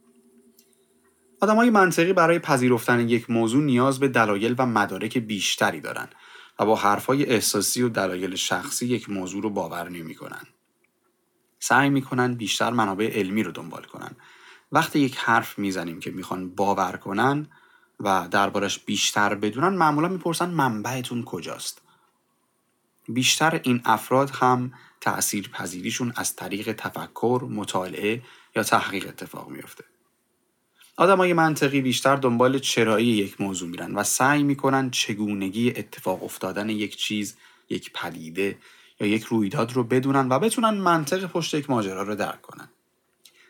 های 1.41 1.69
منطقی 1.69 2.13
برای 2.13 2.39
پذیرفتن 2.39 3.09
یک 3.09 3.29
موضوع 3.29 3.63
نیاز 3.63 3.99
به 3.99 4.07
دلایل 4.07 4.55
و 4.57 4.65
مدارک 4.65 5.17
بیشتری 5.17 5.81
دارند 5.81 6.15
و 6.59 6.65
با 6.65 6.75
حرفهای 6.75 7.25
احساسی 7.25 7.81
و 7.81 7.89
دلایل 7.89 8.35
شخصی 8.35 8.88
یک 8.88 9.09
موضوع 9.09 9.43
رو 9.43 9.49
باور 9.49 9.89
نمی‌کنن. 9.89 10.43
سعی 11.59 11.89
می‌کنن 11.89 12.33
بیشتر 12.33 12.69
منابع 12.69 13.19
علمی 13.19 13.43
رو 13.43 13.51
دنبال 13.51 13.83
کنن. 13.83 14.12
وقتی 14.71 14.99
یک 14.99 15.17
حرف 15.17 15.59
می‌زنیم 15.59 15.99
که 15.99 16.12
می‌خوان 16.12 16.49
باور 16.49 16.97
کنن 16.97 17.47
و 17.99 18.27
دربارش 18.31 18.79
بیشتر 18.79 19.35
بدونن 19.35 19.77
معمولا 19.77 20.07
می‌پرسن 20.07 20.49
منبعتون 20.49 21.23
کجاست 21.23 21.88
بیشتر 23.10 23.62
این 23.63 23.82
افراد 23.86 24.30
هم 24.30 24.74
تأثیر 25.02 25.50
پذیریشون 25.50 26.13
از 26.15 26.36
طریق 26.36 26.72
تفکر، 26.72 27.48
مطالعه 27.50 28.22
یا 28.56 28.63
تحقیق 28.63 29.08
اتفاق 29.08 29.50
میفته. 29.50 29.84
های 30.98 31.34
منطقی 31.34 31.82
بیشتر 31.82 32.15
دنبال 32.15 32.60
چرایی 32.60 33.08
یک 33.08 33.41
موضوع 33.41 33.69
میرن 33.69 33.95
و 33.95 34.04
سعی 34.04 34.43
می‌کنن 34.43 34.91
چگونگی 34.91 35.69
اتفاق 35.69 36.24
افتادن 36.24 36.69
یک 36.69 36.95
چیز، 36.95 37.36
یک 37.69 37.91
پدیده 37.93 38.58
یا 39.00 39.08
یک 39.08 39.24
رویداد 39.24 39.74
رو 39.74 39.84
بدونن 39.84 40.30
و 40.30 40.39
بتونن 40.39 40.69
منطق 40.69 41.26
پشت 41.26 41.54
یک 41.54 41.69
ماجرا 41.69 42.04
رو 42.04 42.15
درک 42.15 42.41
کنن. 42.41 42.69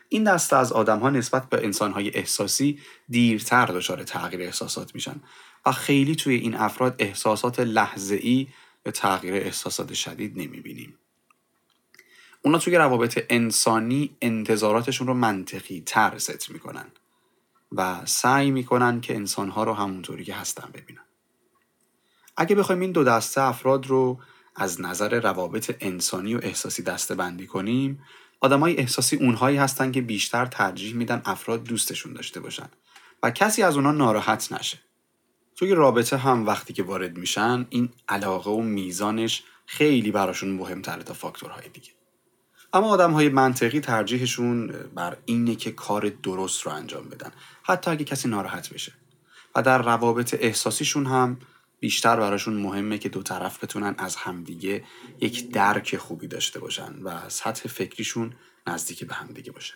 این 0.08 0.24
دسته 0.24 0.56
از 0.56 0.72
آدم 0.72 0.98
ها 0.98 1.10
نسبت 1.10 1.48
به 1.48 1.64
انسان 1.64 1.92
های 1.92 2.16
احساسی 2.16 2.78
دیرتر 3.08 3.66
دچار 3.66 4.02
تغییر 4.02 4.42
احساسات 4.42 4.94
میشن 4.94 5.20
و 5.66 5.72
خیلی 5.72 6.16
توی 6.16 6.34
این 6.34 6.54
افراد 6.54 6.96
احساسات 6.98 7.60
لحظه 7.60 8.14
ای 8.14 8.46
تغییر 8.84 9.34
احساسات 9.34 9.94
شدید 9.94 10.38
نمی‌بینیم. 10.38 10.98
اونا 12.42 12.58
توی 12.58 12.76
روابط 12.76 13.24
انسانی 13.30 14.16
انتظاراتشون 14.22 15.06
رو 15.06 15.14
منطقی 15.14 15.82
تر 15.86 16.18
ست 16.18 16.50
می‌کنن 16.50 16.86
و 17.72 18.06
سعی 18.06 18.50
می‌کنن 18.50 19.00
که 19.00 19.14
انسانها 19.14 19.64
رو 19.64 19.74
همونطوری 19.74 20.24
که 20.24 20.34
هستن 20.34 20.70
ببینن. 20.74 21.04
اگه 22.36 22.56
بخوایم 22.56 22.80
این 22.80 22.92
دو 22.92 23.04
دسته 23.04 23.40
افراد 23.40 23.86
رو 23.86 24.20
از 24.56 24.80
نظر 24.80 25.20
روابط 25.20 25.76
انسانی 25.80 26.34
و 26.34 26.40
احساسی 26.42 26.82
دسته 26.82 27.14
بندی 27.14 27.46
کنیم 27.46 28.02
آدمای 28.40 28.76
احساسی 28.76 29.16
اونهایی 29.16 29.56
هستن 29.56 29.92
که 29.92 30.00
بیشتر 30.00 30.46
ترجیح 30.46 30.94
میدن 30.94 31.22
افراد 31.24 31.64
دوستشون 31.64 32.12
داشته 32.12 32.40
باشن 32.40 32.68
و 33.22 33.30
کسی 33.30 33.62
از 33.62 33.76
اونا 33.76 33.92
ناراحت 33.92 34.52
نشه 34.52 34.78
توی 35.60 35.74
رابطه 35.74 36.16
هم 36.16 36.46
وقتی 36.46 36.72
که 36.72 36.82
وارد 36.82 37.16
میشن 37.16 37.66
این 37.70 37.88
علاقه 38.08 38.50
و 38.50 38.60
میزانش 38.60 39.42
خیلی 39.66 40.10
براشون 40.10 40.50
مهمتره 40.50 41.02
تا 41.02 41.14
فاکتورهای 41.14 41.68
دیگه. 41.68 41.90
اما 42.72 42.88
آدم 42.88 43.12
های 43.12 43.28
منطقی 43.28 43.80
ترجیحشون 43.80 44.66
بر 44.94 45.16
اینه 45.24 45.54
که 45.54 45.70
کار 45.70 46.08
درست 46.22 46.62
رو 46.62 46.72
انجام 46.72 47.08
بدن 47.08 47.30
حتی 47.62 47.90
اگه 47.90 48.04
کسی 48.04 48.28
ناراحت 48.28 48.72
بشه. 48.72 48.92
و 49.54 49.62
در 49.62 49.82
روابط 49.82 50.36
احساسیشون 50.40 51.06
هم 51.06 51.38
بیشتر 51.80 52.16
براشون 52.16 52.54
مهمه 52.54 52.98
که 52.98 53.08
دو 53.08 53.22
طرف 53.22 53.64
بتونن 53.64 53.94
از 53.98 54.16
همدیگه 54.16 54.84
یک 55.20 55.50
درک 55.52 55.96
خوبی 55.96 56.26
داشته 56.26 56.60
باشن 56.60 56.94
و 57.02 57.28
سطح 57.28 57.68
فکریشون 57.68 58.32
نزدیک 58.66 59.04
به 59.04 59.14
همدیگه 59.14 59.52
باشه. 59.52 59.74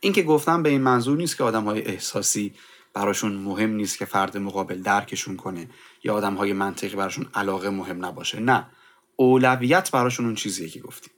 این 0.00 0.12
که 0.12 0.22
گفتم 0.22 0.62
به 0.62 0.68
این 0.68 0.80
منظور 0.80 1.16
نیست 1.16 1.36
که 1.36 1.44
آدم 1.44 1.64
های 1.64 1.82
احساسی 1.82 2.54
براشون 2.96 3.32
مهم 3.32 3.70
نیست 3.70 3.98
که 3.98 4.04
فرد 4.04 4.36
مقابل 4.36 4.82
درکشون 4.82 5.36
کنه 5.36 5.68
یا 6.04 6.14
آدم 6.14 6.34
های 6.34 6.52
منطقی 6.52 6.96
براشون 6.96 7.30
علاقه 7.34 7.70
مهم 7.70 8.04
نباشه. 8.04 8.40
نه. 8.40 8.66
اولویت 9.16 9.90
براشون 9.90 10.26
اون 10.26 10.34
چیزیه 10.34 10.68
که 10.68 10.80
گفتیم. 10.80 11.12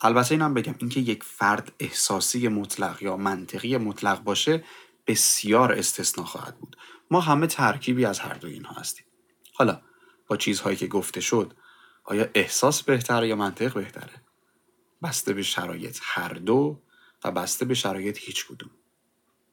البته 0.00 0.32
اینم 0.32 0.54
بگم 0.54 0.74
اینکه 0.78 1.00
یک 1.00 1.24
فرد 1.24 1.72
احساسی 1.80 2.48
مطلق 2.48 3.02
یا 3.02 3.16
منطقی 3.16 3.76
مطلق 3.76 4.22
باشه 4.22 4.64
بسیار 5.06 5.72
استثنا 5.72 6.24
خواهد 6.24 6.56
بود. 6.58 6.76
ما 7.10 7.20
همه 7.20 7.46
ترکیبی 7.46 8.04
از 8.04 8.18
هر 8.18 8.34
دو 8.34 8.48
اینها 8.48 8.74
هستیم. 8.74 9.04
حالا 9.54 9.80
با 10.26 10.36
چیزهایی 10.36 10.76
که 10.76 10.86
گفته 10.86 11.20
شد 11.20 11.54
آیا 12.04 12.28
احساس 12.34 12.82
بهتره 12.82 13.28
یا 13.28 13.36
منطق 13.36 13.74
بهتره؟ 13.74 14.22
بسته 15.02 15.32
به 15.32 15.42
شرایط 15.42 15.98
هر 16.02 16.32
دو 16.32 16.80
و 17.24 17.30
بسته 17.30 17.64
به 17.64 17.74
شرایط 17.74 18.18
هیچ 18.20 18.46
کدوم. 18.46 18.70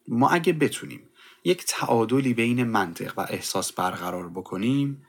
ما 0.09 0.29
اگه 0.29 0.53
بتونیم 0.53 1.09
یک 1.43 1.65
تعادلی 1.67 2.33
بین 2.33 2.63
منطق 2.63 3.13
و 3.17 3.27
احساس 3.29 3.71
برقرار 3.71 4.29
بکنیم 4.29 5.05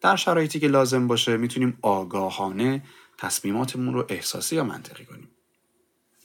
در 0.00 0.16
شرایطی 0.16 0.60
که 0.60 0.68
لازم 0.68 1.06
باشه 1.06 1.36
می‌تونیم 1.36 1.78
آگاهانه 1.82 2.82
تصمیماتمون 3.18 3.94
رو 3.94 4.06
احساسی 4.08 4.56
یا 4.56 4.64
منطقی 4.64 5.04
کنیم. 5.04 5.28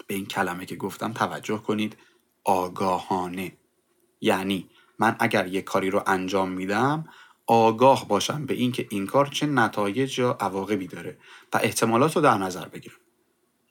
به 0.08 0.16
این 0.16 0.26
کلمه 0.26 0.66
که 0.66 0.76
گفتم 0.76 1.14
توجه 1.14 1.58
کنید 1.58 1.98
آگاهانه. 2.44 3.58
یعنی 4.22 4.70
من 5.00 5.16
اگر 5.20 5.48
یک 5.48 5.64
کاری 5.64 5.90
رو 5.90 6.04
انجام 6.08 6.52
میدم 6.52 7.06
آگاه 7.48 8.08
باشم 8.08 8.46
به 8.46 8.54
اینکه 8.54 8.88
این 8.90 9.08
کار 9.08 9.26
چه 9.26 9.46
نتایج 9.46 10.20
یا 10.20 10.38
عواقبی 10.40 10.88
داره 10.88 11.18
و 11.54 11.60
احتمالات 11.64 12.16
رو 12.16 12.22
در 12.22 12.38
نظر 12.38 12.68
بگیرم. 12.68 12.96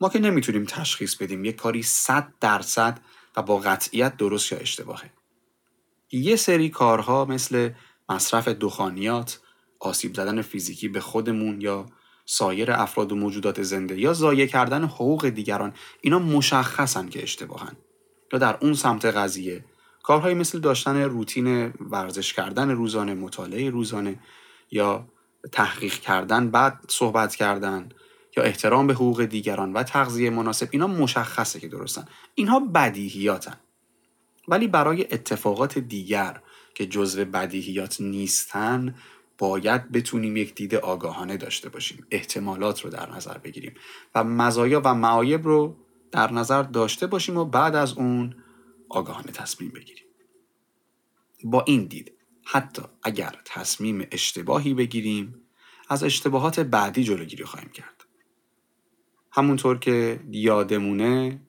ما 0.00 0.08
که 0.08 0.18
نمی‌تونیم 0.18 0.64
تشخیص 0.64 1.16
بدیم 1.16 1.44
یک 1.44 1.56
کاری 1.56 1.82
صد 1.82 2.32
درصد 2.40 3.00
و 3.36 3.42
با 3.42 3.58
قطعیت 3.58 4.16
درست 4.16 4.52
یا 4.52 4.58
اشتباهه. 4.58 5.10
یه 6.12 6.36
سری 6.36 6.68
کارها 6.68 7.24
مثل 7.24 7.70
مصرف 8.08 8.48
دخانیات 8.48 9.40
آسیب 9.80 10.14
زدن 10.14 10.42
فیزیکی 10.42 10.88
به 10.88 11.00
خودمون 11.00 11.60
یا 11.60 11.86
سایر 12.24 12.72
افراد 12.72 13.12
و 13.12 13.16
موجودات 13.16 13.62
زنده 13.62 14.00
یا 14.00 14.12
ضایع 14.12 14.46
کردن 14.46 14.84
حقوق 14.84 15.28
دیگران 15.28 15.74
اینا 16.00 16.18
مشخصن 16.18 17.08
که 17.08 17.22
اشتباهن. 17.22 17.76
یا 18.32 18.38
در 18.38 18.58
اون 18.60 18.74
سمت 18.74 19.04
قضیه 19.04 19.64
کارهایی 20.02 20.34
مثل 20.34 20.58
داشتن 20.58 20.96
روتین 20.96 21.72
ورزش 21.80 22.32
کردن 22.32 22.70
روزانه 22.70 23.14
مطالعه 23.14 23.70
روزانه 23.70 24.18
یا 24.70 25.08
تحقیق 25.52 25.94
کردن 25.94 26.50
بعد 26.50 26.80
صحبت 26.88 27.34
کردن 27.34 27.88
یا 28.36 28.42
احترام 28.42 28.86
به 28.86 28.94
حقوق 28.94 29.24
دیگران 29.24 29.72
و 29.72 29.82
تغذیه 29.82 30.30
مناسب 30.30 30.68
اینا 30.70 30.86
مشخصه 30.86 31.60
که 31.60 31.68
درستن. 31.68 32.04
اینها 32.34 32.60
بدیهیاتن. 32.60 33.56
ولی 34.48 34.68
برای 34.68 35.02
اتفاقات 35.02 35.78
دیگر 35.78 36.40
که 36.74 36.86
جزو 36.86 37.24
بدیهیات 37.24 38.00
نیستن 38.00 38.94
باید 39.38 39.92
بتونیم 39.92 40.36
یک 40.36 40.54
دید 40.54 40.74
آگاهانه 40.74 41.36
داشته 41.36 41.68
باشیم 41.68 42.06
احتمالات 42.10 42.80
رو 42.80 42.90
در 42.90 43.10
نظر 43.10 43.38
بگیریم 43.38 43.74
و 44.14 44.24
مزایا 44.24 44.82
و 44.84 44.94
معایب 44.94 45.44
رو 45.44 45.76
در 46.10 46.32
نظر 46.32 46.62
داشته 46.62 47.06
باشیم 47.06 47.36
و 47.36 47.44
بعد 47.44 47.74
از 47.74 47.92
اون 47.92 48.34
آگاهانه 48.88 49.32
تصمیم 49.32 49.70
بگیریم. 49.70 50.04
با 51.44 51.64
این 51.66 51.84
دید 51.84 52.12
حتی 52.44 52.82
اگر 53.02 53.36
تصمیم 53.44 54.06
اشتباهی 54.12 54.74
بگیریم 54.74 55.34
از 55.88 56.04
اشتباهات 56.04 56.60
بعدی 56.60 57.04
جلوگیری 57.04 57.44
خواهیم 57.44 57.68
کرد. 57.68 58.01
همونطور 59.32 59.78
که 59.78 60.20
یادمونه 60.30 61.40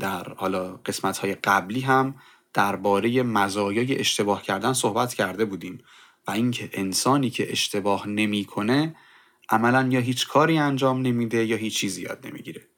در 0.00 0.34
حالا 0.34 0.72
قسمت 0.72 1.18
های 1.18 1.34
قبلی 1.34 1.80
هم 1.80 2.14
درباره 2.54 3.22
مزایای 3.22 3.98
اشتباه 3.98 4.42
کردن 4.42 4.72
صحبت 4.72 5.14
کرده 5.14 5.44
بودیم 5.44 5.78
و 6.26 6.30
اینکه 6.30 6.70
انسانی 6.72 7.30
که 7.30 7.52
اشتباه 7.52 8.08
نمی‌کنه 8.08 8.96
عملا 9.48 9.88
یا 9.90 10.00
هیچ 10.00 10.28
کاری 10.28 10.58
انجام 10.58 11.02
نمیده 11.02 11.44
یا 11.44 11.56
هیچ 11.56 11.76
چیزی 11.76 12.02
یاد 12.02 12.26
نمی‌گیره. 12.26 12.68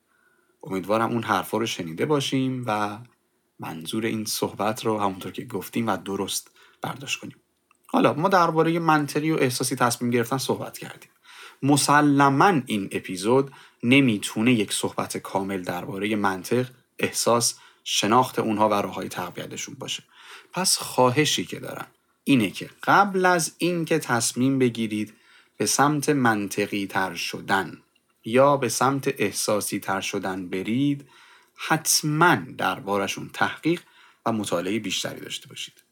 امیدوارم 0.62 1.10
اون 1.10 1.22
حرفا 1.22 1.58
رو 1.58 1.66
شنیده 1.66 2.06
باشیم 2.06 2.64
و 2.66 2.98
منظور 3.60 4.04
این 4.04 4.24
صحبت 4.24 4.86
رو 4.86 4.98
همونطور 4.98 5.32
که 5.32 5.44
گفتیم 5.44 5.86
و 5.86 5.96
درست 5.96 6.50
برداشت 6.82 7.20
کنیم. 7.20 7.36
حالا 7.86 8.14
ما 8.14 8.28
درباره 8.28 8.78
منطقی 8.78 9.30
و 9.30 9.36
احساسی 9.36 9.76
تصمیم 9.76 10.10
گرفتن 10.10 10.38
صحبت 10.38 10.78
کردیم. 10.78 11.10
مسلما 11.62 12.60
این 12.66 12.88
اپیزود 12.92 13.50
نمی‌تونه 13.84 14.52
یک 14.52 14.72
صحبت 14.72 15.16
کامل 15.16 15.62
درباره 15.62 16.16
منطق 16.16 16.66
احساس 16.98 17.54
شناخت 17.84 18.38
اونها 18.38 18.68
و 18.68 18.72
راههای 18.72 19.08
تقویتشون 19.08 19.74
باشه. 19.74 20.02
پس 20.52 20.78
خواهشی 20.78 21.44
که 21.44 21.60
دارم 21.60 21.86
اینه 22.24 22.50
که 22.50 22.70
قبل 22.82 23.26
از 23.26 23.54
اینکه 23.58 23.98
تصمیم 23.98 24.58
بگیرید 24.58 25.14
به 25.56 25.66
سمت 25.66 26.08
منطقی 26.08 26.86
تر 26.86 27.14
شدن 27.14 27.78
یا 28.24 28.56
به 28.56 28.68
سمت 28.68 29.14
احساسی 29.18 29.78
تر 29.78 30.00
شدن 30.00 30.48
برید 30.48 31.08
حتما 31.56 32.36
دربارشون 32.58 33.30
تحقیق 33.32 33.80
و 34.26 34.32
مطالعه 34.32 34.78
بیشتری 34.78 35.20
داشته 35.20 35.48
باشید. 35.48 35.84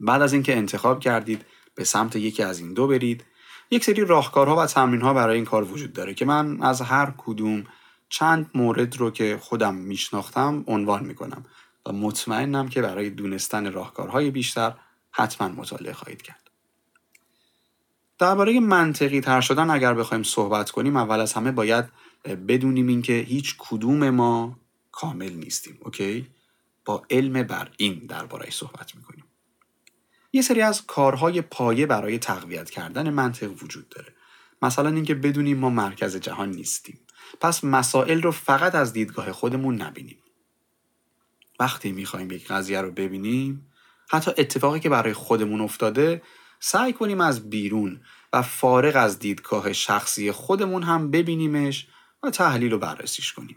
بعد 0.00 0.22
از 0.22 0.32
اینکه 0.32 0.56
انتخاب 0.56 1.00
کردید 1.00 1.44
به 1.74 1.84
سمت 1.84 2.16
یکی 2.16 2.42
از 2.42 2.58
این 2.58 2.74
دو 2.74 2.86
برید 2.86 3.24
یک 3.70 3.84
سری 3.84 4.04
راهکارها 4.04 4.56
و 4.56 4.66
تمرینها 4.66 5.14
برای 5.14 5.36
این 5.36 5.44
کار 5.44 5.64
وجود 5.64 5.92
داره 5.92 6.14
که 6.14 6.24
من 6.24 6.62
از 6.62 6.80
هر 6.80 7.14
کدوم 7.18 7.64
چند 8.08 8.50
مورد 8.54 8.96
رو 8.96 9.10
که 9.10 9.38
خودم 9.42 9.74
میشناختم 9.74 10.64
عنوان 10.66 11.04
می‌کنم 11.04 11.44
و 11.86 11.92
مطمئنم 11.92 12.68
که 12.68 12.82
برای 12.82 13.10
دونستن 13.10 13.72
راهکارهای 13.72 14.30
بیشتر 14.30 14.74
حتما 15.10 15.48
مطالعه 15.48 15.92
خواهید 15.92 16.22
کرد. 16.22 16.50
درباره 18.18 18.60
منطقی 18.60 19.20
تر 19.20 19.40
شدن 19.40 19.70
اگر 19.70 19.94
بخوایم 19.94 20.22
صحبت 20.22 20.70
کنیم 20.70 20.96
اول 20.96 21.20
از 21.20 21.32
همه 21.32 21.52
باید 21.52 21.84
بدونیم 22.48 22.86
اینکه 22.86 23.12
هیچ 23.12 23.54
کدوم 23.58 24.10
ما 24.10 24.58
کامل 24.92 25.32
نیستیم 25.32 25.78
اوکی؟ 25.80 26.26
با 26.84 27.02
علم 27.10 27.42
بر 27.42 27.70
این 27.76 28.06
درباره 28.08 28.50
صحبت 28.50 28.96
می‌کنیم. 28.96 29.24
یه 30.32 30.42
سری 30.42 30.62
از 30.62 30.86
کارهای 30.86 31.40
پایه 31.40 31.86
برای 31.86 32.18
تقویت 32.18 32.70
کردن 32.70 33.10
منطق 33.10 33.62
وجود 33.62 33.88
داره. 33.88 34.12
مثلا 34.62 34.88
اینکه 34.88 35.14
بدونیم 35.14 35.58
ما 35.58 35.70
مرکز 35.70 36.16
جهان 36.16 36.50
نیستیم. 36.50 37.00
پس 37.40 37.64
مسائل 37.64 38.22
رو 38.22 38.30
فقط 38.30 38.74
از 38.74 38.92
دیدگاه 38.92 39.32
خودمون 39.32 39.82
نبینیم. 39.82 40.18
وقتی 41.60 41.92
می‌خوایم 41.92 42.30
یک 42.30 42.48
قضیه 42.48 42.80
رو 42.80 42.90
ببینیم 42.90 43.72
حتی 44.08 44.30
اتفاقی 44.38 44.80
که 44.80 44.88
برای 44.88 45.12
خودمون 45.12 45.60
افتاده 45.60 46.22
سعی 46.60 46.92
کنیم 46.92 47.20
از 47.20 47.50
بیرون 47.50 48.00
و 48.32 48.42
فارغ 48.42 48.96
از 48.96 49.18
دیدگاه 49.18 49.72
شخصی 49.72 50.32
خودمون 50.32 50.82
هم 50.82 51.10
ببینیمش 51.10 51.88
و 52.22 52.30
تحلیل 52.30 52.72
و 52.72 52.78
بررسیش 52.78 53.32
کنیم. 53.32 53.56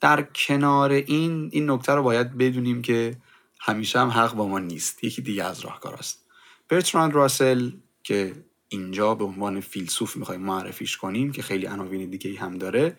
در 0.00 0.22
کنار 0.22 0.92
این 0.92 1.48
این 1.52 1.70
نکته 1.70 1.92
رو 1.92 2.02
باید 2.02 2.38
بدونیم 2.38 2.82
که 2.82 3.16
همیشه 3.60 4.00
هم 4.00 4.08
حق 4.08 4.34
با 4.34 4.48
ما 4.48 4.58
نیست. 4.58 5.04
یکی 5.04 5.22
دیگه 5.22 5.44
از 5.44 5.60
راهکاراست 5.60 6.26
برتراند 6.68 7.14
راسل 7.14 7.70
که 8.02 8.44
اینجا 8.68 9.14
به 9.14 9.24
عنوان 9.24 9.60
فیلسوف 9.60 10.16
می‌خوایم 10.16 10.40
معرفیش 10.40 10.96
کنیم 10.96 11.32
که 11.32 11.42
خیلی 11.42 11.66
عناوین 11.66 12.10
دیگه 12.10 12.40
هم 12.40 12.58
داره 12.58 12.96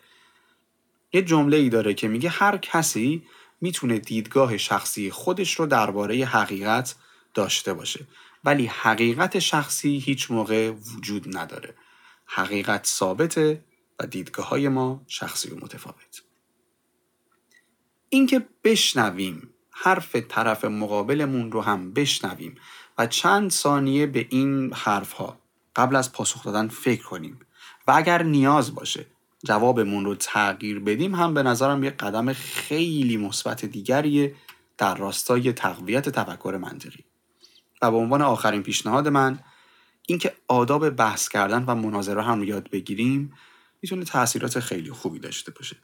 یه 1.13 1.21
جمله 1.21 1.57
ای 1.57 1.69
داره 1.69 1.93
که 1.93 2.07
میگه 2.07 2.29
هر 2.29 2.57
کسی 2.57 3.23
می‌تونه 3.61 3.99
دیدگاه 3.99 4.57
شخصی 4.57 5.11
خودش 5.11 5.59
رو 5.59 5.65
درباره 5.65 6.25
حقیقت 6.25 6.95
داشته 7.33 7.73
باشه. 7.73 8.07
ولی 8.43 8.65
حقیقت 8.65 9.39
شخصی 9.39 9.97
هیچ 9.97 10.31
موقع 10.31 10.69
وجود 10.69 11.37
نداره. 11.37 11.75
حقیقت 12.25 12.85
ثابته 12.85 13.63
و 13.99 14.07
دیدگاه 14.07 14.49
های 14.49 14.69
ما 14.69 15.03
شخصی 15.07 15.49
و 15.49 15.55
متفاوت. 15.55 16.23
اینکه 18.09 18.47
بشنویم 18.63 19.49
حرف 19.79 20.15
طرف 20.15 20.65
مقابلمون 20.65 21.51
رو 21.51 21.61
هم 21.61 21.93
بشنویم 21.93 22.55
و 22.97 23.07
چند 23.07 23.51
ثانیه 23.51 24.05
به 24.05 24.27
این 24.29 24.73
حرف 24.73 25.11
ها 25.11 25.39
قبل 25.75 25.95
از 25.95 26.11
پاسخ 26.11 26.43
دادن 26.43 26.67
فکر 26.67 27.03
کنیم. 27.03 27.39
و 27.87 27.91
اگر 27.95 28.23
نیاز 28.23 28.75
باشه 28.75 29.05
جوابمون 29.43 30.05
رو 30.05 30.15
تغییر 30.15 30.79
بدیم 30.79 31.15
هم 31.15 31.33
به 31.33 31.43
نظرم 31.43 31.83
یه 31.83 31.89
قدم 31.89 32.33
خیلی 32.33 33.17
مثبت 33.17 33.65
دیگریه 33.65 34.35
در 34.77 34.95
راستای 34.95 35.53
تقویت 35.53 36.09
تفکر 36.09 36.59
منطقی. 36.61 37.03
و 37.81 37.91
به 37.91 37.97
عنوان 37.97 38.21
آخرین 38.21 38.63
پیشنهاد 38.63 39.07
من 39.07 39.39
اینکه 40.07 40.35
آداب 40.47 40.89
بحث 40.89 41.29
کردن 41.29 41.63
و 41.67 41.75
مناظره 41.75 42.23
هم 42.23 42.43
یاد 42.43 42.69
بگیریم 42.69 43.33
می‌تونه 43.81 44.05
تاثیرات 44.05 44.59
خیلی 44.59 44.91
خوبی 44.91 45.19
داشته 45.19 45.51
باشه. 45.51 45.77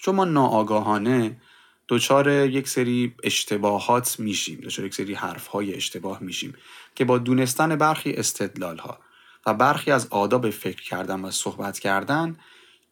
چون 0.00 0.14
ما 0.14 0.24
ناآگاهانه 0.24 1.40
دچار 1.88 2.28
یک 2.28 2.68
سری 2.68 3.14
اشتباهات 3.22 4.20
میشیم 4.20 4.60
دچار 4.60 4.86
یک 4.86 4.94
سری 4.94 5.14
حرفهای 5.14 5.74
اشتباه 5.74 6.22
میشیم 6.22 6.54
که 6.94 7.04
با 7.04 7.18
دونستن 7.18 7.76
برخی 7.76 8.12
استدلال 8.12 8.78
ها 8.78 8.98
و 9.46 9.54
برخی 9.54 9.90
از 9.90 10.06
آداب 10.10 10.50
فکر 10.50 10.82
کردن 10.82 11.20
و 11.20 11.30
صحبت 11.30 11.78
کردن 11.78 12.36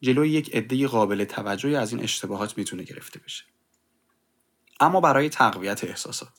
جلوی 0.01 0.29
یک 0.29 0.55
عده 0.55 0.87
قابل 0.87 1.23
توجهی 1.23 1.75
از 1.75 1.93
این 1.93 2.03
اشتباهات 2.03 2.57
می‌تونه 2.57 2.83
گرفته 2.83 3.19
بشه. 3.19 3.43
اما 4.79 5.01
برای 5.01 5.29
تقویت 5.29 5.83
احساسات. 5.83 6.31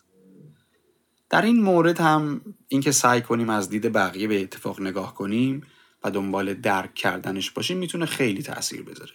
در 1.31 1.43
این 1.43 1.63
مورد 1.63 2.01
هم 2.01 2.41
اینکه 2.69 2.93
سعی 2.93 3.21
کنیم 3.21 3.51
از 3.51 3.71
دید 3.71 3.93
بقیه 3.93 4.29
به 4.29 4.43
اتفاق 4.43 4.81
نگاه 4.81 5.15
کنیم 5.15 5.67
و 6.05 6.11
دنبال 6.11 6.55
درک 6.55 6.95
کردنش 6.95 7.51
باشیم 7.51 7.79
می‌تونه 7.79 8.07
خیلی 8.07 8.43
تاثیر 8.43 8.83
بذاره. 8.83 9.13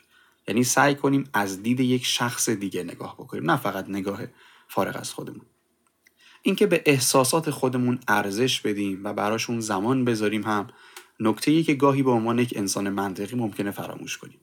یعنی 0.47 0.63
سعی 0.63 0.95
کنیم 0.95 1.23
از 1.33 1.63
دید 1.63 1.79
یک 1.79 2.05
شخص 2.05 2.49
دیگه 2.49 2.83
نگاه 2.83 3.15
بکنیم 3.15 3.51
نه 3.51 3.57
فقط 3.57 3.89
نگاه 3.89 4.19
فارغ 4.67 4.97
از 4.99 5.13
خودمون. 5.13 5.45
اینکه 6.41 6.67
به 6.67 6.83
احساسات 6.85 7.49
خودمون 7.49 7.99
ارزش 8.07 8.61
بدیم 8.61 9.03
و 9.03 9.13
براشون 9.13 9.59
زمان 9.59 10.05
بذاریم 10.05 10.43
هم 10.43 10.67
نکته 11.19 11.63
که 11.63 11.73
گاهی 11.73 12.03
به 12.03 12.11
عنوان 12.11 12.39
یک 12.39 12.53
انسان 12.55 12.89
منطقی 12.89 13.35
ممکنه 13.35 13.71
فراموش 13.71 14.17
کنیم. 14.17 14.39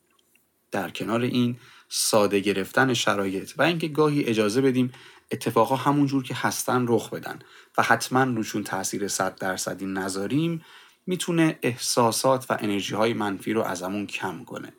در 0.70 0.90
کنار 0.90 1.20
این 1.20 1.56
ساده 1.88 2.40
گرفتن 2.40 2.94
شرایط 2.94 3.52
و 3.56 3.62
اینکه 3.62 3.88
گاهی 3.88 4.24
اجازه 4.24 4.60
بدیم 4.60 4.92
اتفاقا 5.30 5.76
همونجور 5.76 6.22
که 6.22 6.34
هستن 6.34 6.86
رخ 6.88 7.10
بدن 7.10 7.38
و 7.78 7.82
حتما 7.82 8.24
روشون 8.24 8.64
تاثیر 8.64 9.08
صد 9.08 9.38
درصدی 9.38 9.86
نذاریم 9.86 10.64
می‌تونه 11.06 11.58
احساسات 11.62 12.50
و 12.50 12.56
انرژی 12.60 12.94
های 12.94 13.14
منفی 13.14 13.52
رو 13.52 13.62
ازمون 13.62 14.06
کم 14.06 14.44
کنه. 14.44 14.72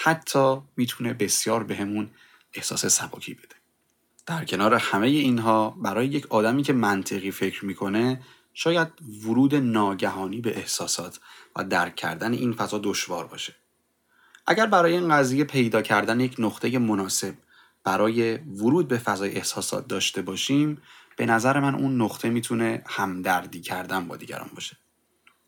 حتی 0.00 0.60
می‌تونه 0.76 1.12
بسیار 1.12 1.64
بهمون 1.64 2.10
احساس 2.54 2.86
سبکی 2.86 3.34
بده. 3.34 3.54
در 4.26 4.44
کنار 4.44 4.74
همه 4.74 5.06
اینها 5.06 5.70
برای 5.70 6.06
یک 6.06 6.26
آدمی 6.26 6.62
که 6.62 6.72
منطقی 6.72 7.30
فکر 7.30 7.64
می‌کنه 7.64 8.22
شاید 8.54 8.88
ورود 9.24 9.54
ناگهانی 9.54 10.40
به 10.40 10.56
احساسات 10.58 11.20
و 11.56 11.64
درک 11.64 11.96
کردن 11.96 12.32
این 12.32 12.52
فضا 12.52 12.80
دشوار 12.84 13.26
باشه. 13.26 13.54
اگر 14.46 14.66
برای 14.66 14.92
این 14.92 15.08
قضیه 15.08 15.44
پیدا 15.44 15.82
کردن 15.82 16.20
یک 16.20 16.36
نقطه 16.38 16.78
مناسب 16.78 17.34
برای 17.84 18.36
ورود 18.36 18.88
به 18.88 18.98
فضای 18.98 19.36
احساسات 19.36 19.88
داشته 19.88 20.22
باشیم 20.22 20.82
به 21.16 21.26
نظر 21.26 21.60
من 21.60 21.74
اون 21.74 22.02
نقطه 22.02 22.30
می‌تونه 22.30 22.82
همدردی 22.86 23.60
کردن 23.60 24.08
با 24.08 24.16
دیگران 24.16 24.50
باشه. 24.54 24.76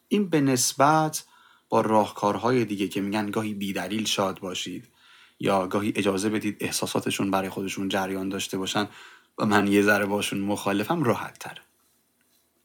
این 0.08 0.28
به 0.28 0.40
نسبت 0.40 1.24
با 1.70 1.80
راهکارهای 1.80 2.64
دیگه 2.64 2.88
که 2.88 3.00
میگن 3.00 3.30
گاهی 3.30 3.54
بیدلیل 3.54 4.04
شاد 4.04 4.38
باشید 4.38 4.88
یا 5.40 5.66
گاهی 5.66 5.92
اجازه 5.96 6.28
بدید 6.28 6.56
احساساتشون 6.60 7.30
برای 7.30 7.48
خودشون 7.48 7.88
جریان 7.88 8.28
داشته 8.28 8.58
باشن 8.58 8.88
و 9.38 9.46
من 9.46 9.66
یه 9.66 9.82
ذره 9.82 10.06
باشون 10.06 10.40
مخالفم 10.40 11.02
راحت 11.02 11.38
تره 11.38 11.62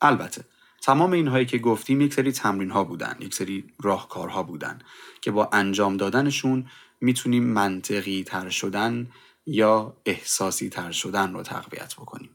البته 0.01 0.43
تمام 0.81 1.11
اینهایی 1.11 1.45
که 1.45 1.57
گفتیم 1.57 2.01
یک 2.01 2.13
سری 2.13 2.31
تمرین 2.31 2.71
ها 2.71 2.83
بودن 2.83 3.15
یک 3.19 3.33
سری 3.33 3.63
راهکارها 3.81 4.43
بودن 4.43 4.79
که 5.21 5.31
با 5.31 5.49
انجام 5.53 5.97
دادنشون 5.97 6.65
می‌تونیم 7.01 7.43
منطقی 7.43 8.23
تر 8.23 8.49
شدن 8.49 9.07
یا 9.45 9.97
احساسی 10.05 10.69
تر 10.69 10.91
شدن 10.91 11.33
رو 11.33 11.43
تقویت 11.43 11.95
بکنیم. 11.95 12.29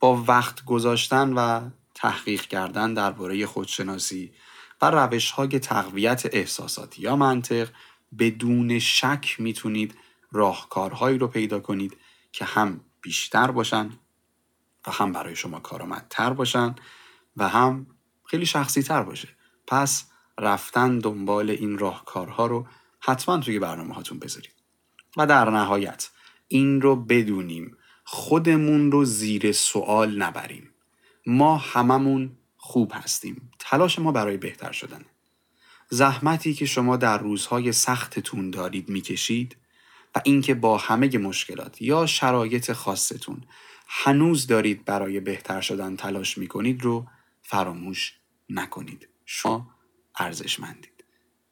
با 0.00 0.24
وقت 0.28 0.64
گذاشتن 0.64 1.32
و 1.32 1.70
تحقیق 1.94 2.42
کردن 2.42 2.94
درباره 2.94 3.46
خودشناسی 3.46 4.32
و 4.82 4.90
روش 4.90 5.30
های 5.30 5.58
تقویت 5.58 6.22
احساساتی 6.32 7.02
یا 7.02 7.16
منطق 7.16 7.68
بدون 8.18 8.78
شک 8.78 9.36
می‌تونید 9.38 9.94
راهکارهایی 10.32 11.18
رو 11.18 11.28
پیدا 11.28 11.60
کنید 11.60 11.96
که 12.32 12.44
هم 12.44 12.80
بیشتر 13.00 13.50
باشن 13.50 13.90
و 14.86 14.90
هم 14.90 15.12
برای 15.12 15.36
شما 15.36 15.60
کارآمدتر 15.60 16.32
باشن 16.32 16.74
و 17.36 17.48
هم 17.48 17.86
خیلی 18.24 18.46
شخصی 18.46 18.82
تر 18.82 19.02
باشه. 19.02 19.28
پس 19.66 20.04
رفتن 20.38 20.98
دنبال 20.98 21.50
این 21.50 21.78
راهکارها 21.78 22.46
رو 22.46 22.66
حتما 23.00 23.38
توی 23.38 23.58
برنامه 23.58 23.94
هاتون 23.94 24.18
بذارید. 24.18 24.54
و 25.16 25.26
در 25.26 25.50
نهایت 25.50 26.10
این 26.48 26.80
رو 26.80 26.96
بدونیم 26.96 27.76
خودمون 28.04 28.92
رو 28.92 29.04
زیر 29.04 29.52
سوال 29.52 30.16
نبریم. 30.16 30.70
ما 31.26 31.56
هممون 31.56 32.36
خوب 32.62 32.92
هستیم. 32.94 33.50
تلاش 33.58 33.98
ما 33.98 34.12
برای 34.12 34.36
بهتر 34.36 34.72
شدن. 34.72 35.04
زحمتی 35.88 36.54
که 36.54 36.66
شما 36.66 36.96
در 36.96 37.18
روزهای 37.18 37.72
سختتون 37.72 38.50
دارید 38.50 38.88
می‌کشید 38.88 39.56
و 40.14 40.20
اینکه 40.24 40.54
با 40.54 40.78
همه 40.78 41.18
مشکلات 41.18 41.82
یا 41.82 42.06
شرایط 42.06 42.72
خاصتون 42.72 43.40
هنوز 43.88 44.46
دارید 44.46 44.84
برای 44.84 45.20
بهتر 45.20 45.60
شدن 45.60 45.96
تلاش 45.96 46.38
می‌کنید 46.38 46.82
رو 46.82 47.06
فراموش 47.42 48.14
نکنید. 48.50 49.08
شما 49.26 49.70
ارزشمندید. 50.16 51.04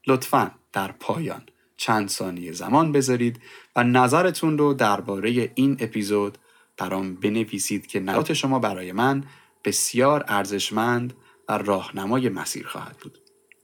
لطفا 0.06 0.50
در 0.72 0.92
پایان 0.92 1.42
چند 1.76 2.08
ثانیه 2.08 2.52
زمان 2.52 2.92
بذارید 2.92 3.40
و 3.76 3.84
نظرتون 3.84 4.58
رو 4.58 4.74
درباره 4.74 5.52
این 5.54 5.76
اپیزود 5.80 6.38
برام 6.76 7.14
بنویسید 7.14 7.86
که 7.86 8.00
نظرات 8.00 8.32
شما 8.32 8.58
برای 8.58 8.92
من 8.92 9.24
بسیار 9.68 10.24
ارزشمند 10.28 11.14
و 11.48 11.58
راهنمای 11.58 12.28
مسیر 12.28 12.66
خواهد 12.66 12.96
بود. 12.96 13.18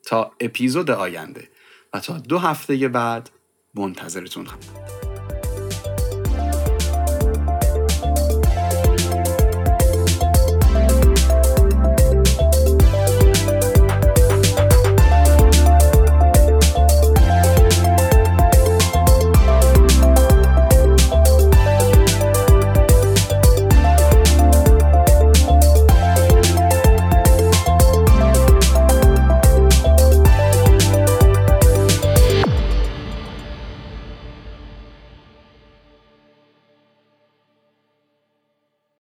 تا 0.07 0.33
اپیزود 0.40 0.90
آینده 0.90 1.49
و 1.95 2.01
تا 2.01 2.19
دو 2.19 2.38
هفته 2.38 2.88
بعد 2.88 3.31
منتظرتون 3.75 4.45
خواهم. 4.45 5.04